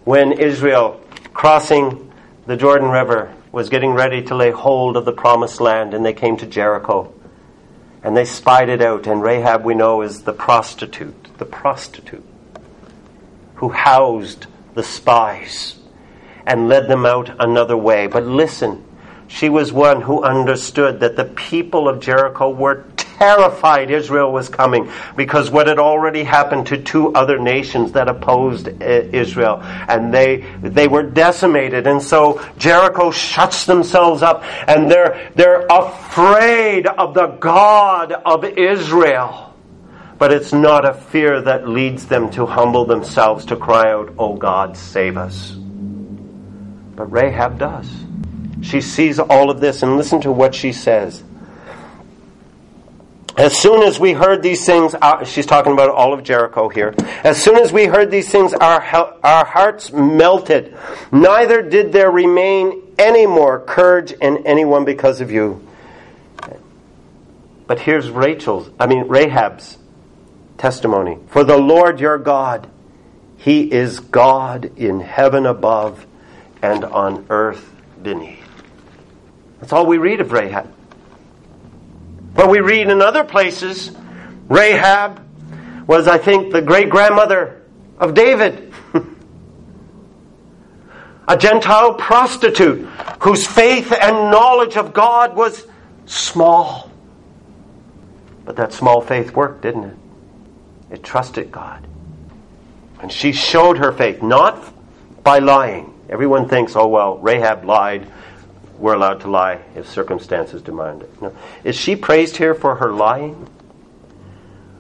When 0.04 0.32
Israel, 0.32 1.00
crossing 1.34 2.12
the 2.48 2.58
Jordan 2.58 2.90
River, 2.90 3.34
was 3.52 3.70
getting 3.70 3.92
ready 3.92 4.24
to 4.24 4.36
lay 4.36 4.52
hold 4.52 4.98
of 4.98 5.06
the 5.06 5.12
promised 5.12 5.62
land, 5.62 5.94
and 5.94 6.06
they 6.06 6.14
came 6.14 6.38
to 6.38 6.46
Jericho. 6.46 7.14
And 8.04 8.18
they 8.18 8.26
spied 8.26 8.70
it 8.70 8.82
out, 8.82 9.06
and 9.06 9.22
Rahab, 9.22 9.64
we 9.64 9.76
know, 9.76 10.02
is 10.02 10.24
the 10.24 10.34
prostitute, 10.34 11.38
the 11.38 11.46
prostitute 11.46 12.26
who 13.56 13.70
housed 13.70 14.48
the 14.74 14.84
spies 14.84 15.78
and 16.48 16.68
led 16.68 16.88
them 16.88 17.06
out 17.06 17.30
another 17.40 17.78
way. 17.78 18.08
But 18.08 18.24
listen, 18.24 18.84
she 19.32 19.48
was 19.48 19.72
one 19.72 20.02
who 20.02 20.22
understood 20.24 21.00
that 21.00 21.16
the 21.16 21.24
people 21.24 21.88
of 21.88 22.02
Jericho 22.02 22.50
were 22.50 22.84
terrified 22.98 23.90
Israel 23.90 24.32
was 24.32 24.50
coming 24.50 24.92
because 25.16 25.50
what 25.50 25.68
had 25.68 25.80
already 25.80 26.24
happened 26.24 26.68
to 26.68 26.78
two 26.78 27.14
other 27.14 27.40
nations 27.40 27.94
that 27.94 28.10
opposed 28.10 28.68
Israel 28.82 29.60
and 29.62 30.14
they 30.14 30.44
they 30.62 30.88
were 30.88 31.04
decimated 31.04 31.88
and 31.88 32.02
so 32.02 32.44
Jericho 32.58 33.10
shuts 33.10 33.66
themselves 33.66 34.22
up 34.22 34.44
and 34.68 34.92
they're 34.92 35.32
they're 35.36 35.66
afraid 35.68 36.88
of 36.88 37.14
the 37.14 37.28
God 37.28 38.12
of 38.12 38.44
Israel. 38.44 39.56
But 40.18 40.34
it's 40.34 40.54
not 40.54 40.86
a 40.86 40.94
fear 40.94 41.42
that 41.42 41.68
leads 41.68 42.06
them 42.06 42.30
to 42.32 42.46
humble 42.46 42.86
themselves 42.86 43.46
to 43.46 43.56
cry 43.56 43.92
out 43.92 44.14
oh 44.18 44.36
God 44.36 44.76
save 44.76 45.16
us. 45.16 45.52
But 46.96 47.12
Rahab 47.12 47.58
does 47.60 47.88
she 48.62 48.82
sees 48.82 49.20
all 49.20 49.50
of 49.50 49.60
this, 49.60 49.84
and 49.84 49.98
listen 49.98 50.22
to 50.22 50.32
what 50.32 50.56
she 50.56 50.72
says. 50.72 51.24
As 53.38 53.58
soon 53.58 53.82
as 53.82 54.00
we 54.00 54.12
heard 54.12 54.44
these 54.44 54.66
things, 54.66 54.94
she's 55.26 55.46
talking 55.46 55.72
about 55.72 55.90
all 55.90 56.14
of 56.14 56.22
Jericho 56.24 56.70
here. 56.70 56.94
As 57.24 57.42
soon 57.42 57.58
as 57.58 57.72
we 57.72 57.86
heard 57.86 58.12
these 58.12 58.30
things, 58.30 58.54
our, 58.54 58.82
our 59.24 59.46
hearts 59.46 59.92
melted. 59.92 60.78
Neither 61.12 61.62
did 61.62 61.94
there 61.94 62.12
remain 62.12 62.94
any 63.00 63.26
more 63.26 63.60
courage 63.60 64.12
in 64.12 64.46
anyone 64.46 64.86
because 64.86 65.22
of 65.22 65.32
you. 65.32 65.66
But 67.68 67.80
here's 67.80 68.10
Rachel's, 68.10 68.70
I 68.78 68.86
mean, 68.86 69.08
Rahab's 69.08 69.78
testimony. 70.58 71.18
For 71.28 71.46
the 71.46 71.58
Lord 71.58 72.02
your 72.02 72.18
God, 72.18 72.70
He 73.38 73.72
is 73.72 74.02
God 74.02 74.78
in 74.78 75.00
heaven 75.00 75.46
above 75.46 76.06
and 76.62 76.84
on 76.84 77.26
earth 77.30 77.74
beneath. 78.04 78.41
That's 79.62 79.72
all 79.72 79.86
we 79.86 80.00
read 80.00 80.20
of 80.22 80.32
Rahab. 80.32 80.74
But 82.34 82.50
we 82.50 82.60
read 82.60 82.90
in 82.90 83.02
other 83.02 83.24
places, 83.24 83.92
Rahab 84.50 85.22
was, 85.88 86.08
I 86.08 86.18
think, 86.18 86.52
the 86.52 86.64
great 86.64 86.90
grandmother 86.90 87.62
of 88.00 88.16
David. 88.16 88.74
a 91.28 91.38
Gentile 91.38 91.94
prostitute 91.94 92.88
whose 93.20 93.46
faith 93.46 93.92
and 93.92 94.32
knowledge 94.32 94.78
of 94.78 94.94
God 94.94 95.36
was 95.36 95.68
small. 96.08 96.90
But 98.44 98.56
that 98.56 98.74
small 98.74 99.02
faith 99.02 99.36
worked, 99.36 99.62
didn't 99.62 99.84
it? 99.84 99.98
It 100.90 101.04
trusted 101.04 101.52
God. 101.52 101.86
And 103.00 103.12
she 103.12 103.32
showed 103.32 103.78
her 103.78 103.92
faith, 103.92 104.24
not 104.24 104.74
by 105.24 105.38
lying. 105.38 105.94
Everyone 106.10 106.50
thinks, 106.50 106.76
oh, 106.76 106.88
well, 106.88 107.20
Rahab 107.20 107.64
lied 107.64 108.08
we're 108.82 108.96
allowed 108.96 109.22
to 109.22 109.30
lie 109.30 109.62
if 109.76 109.88
circumstances 109.88 110.62
demand 110.64 111.04
it. 111.04 111.22
No. 111.22 111.36
Is 111.64 111.76
she 111.76 111.96
praised 111.96 112.38
here 112.38 112.56
for 112.56 112.76
her 112.76 112.92
lying? 112.92 113.48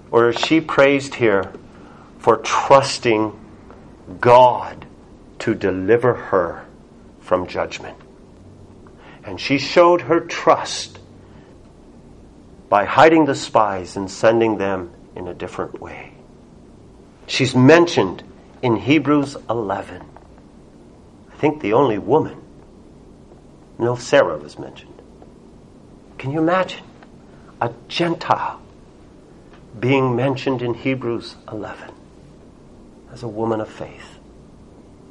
Or 0.09 0.29
is 0.29 0.39
she 0.39 0.59
praised 0.59 1.13
here 1.15 1.53
for 2.17 2.37
trusting 2.37 3.39
God 4.19 4.85
to 5.39 5.53
deliver 5.53 6.15
her 6.15 6.65
from 7.19 7.45
judgment? 7.45 7.95
And 9.23 9.39
she 9.39 9.59
showed 9.59 10.01
her 10.01 10.19
trust 10.19 10.97
by 12.69 12.85
hiding 12.85 13.25
the 13.25 13.35
spies 13.35 13.97
and 13.97 14.09
sending 14.09 14.57
them 14.57 14.91
in 15.15 15.27
a 15.27 15.33
different 15.33 15.79
way. 15.79 16.11
She's 17.27 17.53
mentioned 17.53 18.23
in 18.63 18.77
Hebrews 18.77 19.37
11. 19.47 20.01
I 21.31 21.35
think 21.35 21.61
the 21.61 21.73
only 21.73 21.99
woman 21.99 22.41
no 23.81 23.95
Sarah 23.95 24.37
was 24.37 24.59
mentioned. 24.59 25.01
Can 26.19 26.31
you 26.31 26.39
imagine 26.39 26.83
a 27.59 27.73
Gentile 27.87 28.61
being 29.79 30.15
mentioned 30.15 30.61
in 30.61 30.75
Hebrews 30.75 31.35
11 31.51 31.91
as 33.11 33.23
a 33.23 33.27
woman 33.27 33.59
of 33.59 33.67
faith? 33.67 34.19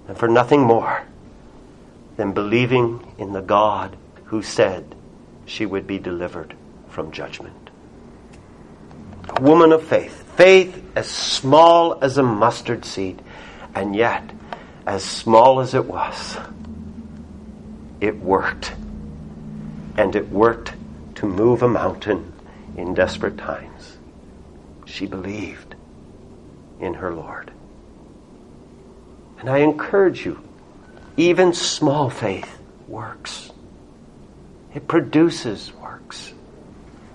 And 0.07 0.17
for 0.17 0.29
nothing 0.29 0.63
more 0.63 1.03
than 2.17 2.33
believing 2.33 3.13
in 3.19 3.33
the 3.33 3.43
God 3.43 3.97
who 4.27 4.41
said 4.41 4.95
she 5.47 5.67
would 5.67 5.89
be 5.89 5.99
delivered 5.99 6.55
from 6.89 7.11
judgment. 7.11 7.71
A 9.31 9.43
woman 9.43 9.73
of 9.73 9.83
faith. 9.83 10.23
Faith 10.37 10.81
as 10.95 11.09
small 11.09 11.99
as 12.03 12.19
a 12.19 12.23
mustard 12.23 12.85
seed, 12.85 13.21
and 13.75 13.97
yet 13.97 14.31
as 14.87 15.05
small 15.05 15.59
as 15.59 15.75
it 15.75 15.87
was 15.87 16.37
it 18.01 18.17
worked. 18.19 18.73
And 19.97 20.17
it 20.17 20.29
worked 20.31 20.73
to 21.17 21.27
move 21.27 21.63
a 21.63 21.69
mountain 21.69 22.33
in 22.77 22.95
desperate 22.95 23.37
times. 23.37 23.99
She 24.87 25.07
believed 25.07 25.75
in 26.81 26.95
her 26.95 27.13
Lord. 27.13 27.51
And 29.39 29.49
I 29.49 29.59
encourage 29.59 30.25
you, 30.25 30.43
even 31.17 31.53
small 31.53 32.11
faith 32.11 32.59
works. 32.89 33.53
It 34.75 34.87
produces 34.89 35.73
works. 35.75 36.33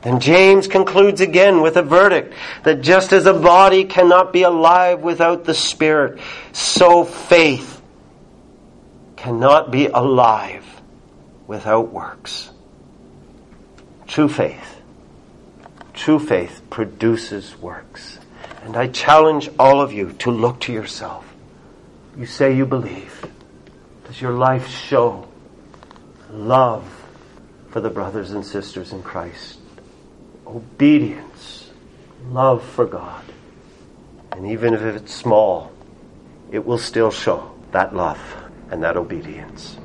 And 0.03 0.21
James 0.21 0.67
concludes 0.67 1.21
again 1.21 1.61
with 1.61 1.77
a 1.77 1.81
verdict 1.81 2.35
that 2.63 2.81
just 2.81 3.11
as 3.11 3.25
a 3.25 3.33
body 3.33 3.85
cannot 3.85 4.31
be 4.31 4.43
alive 4.43 5.01
without 5.01 5.45
the 5.45 5.55
Spirit, 5.55 6.19
so 6.51 7.03
faith 7.03 7.81
cannot 9.15 9.71
be 9.71 9.87
alive 9.87 10.74
without 11.47 11.91
works. 11.91 12.51
True 14.07 14.29
faith. 14.29 14.81
True 15.93 16.19
faith 16.19 16.61
produces 16.69 17.57
works. 17.57 18.19
And 18.63 18.75
I 18.75 18.87
challenge 18.87 19.49
all 19.59 19.81
of 19.81 19.93
you 19.93 20.13
to 20.19 20.31
look 20.31 20.59
to 20.61 20.73
yourself. 20.73 21.31
You 22.17 22.25
say 22.25 22.55
you 22.55 22.65
believe. 22.65 23.25
Does 24.05 24.21
your 24.21 24.33
life 24.33 24.67
show 24.67 25.27
love 26.31 26.85
for 27.69 27.81
the 27.81 27.89
brothers 27.89 28.31
and 28.31 28.45
sisters 28.45 28.91
in 28.91 29.03
Christ? 29.03 29.59
Obedience, 30.45 31.71
love 32.29 32.63
for 32.63 32.85
God. 32.85 33.23
And 34.31 34.47
even 34.47 34.73
if 34.73 34.81
it's 34.81 35.13
small, 35.13 35.71
it 36.51 36.65
will 36.65 36.77
still 36.77 37.11
show 37.11 37.51
that 37.71 37.95
love 37.95 38.19
and 38.71 38.83
that 38.83 38.97
obedience. 38.97 39.77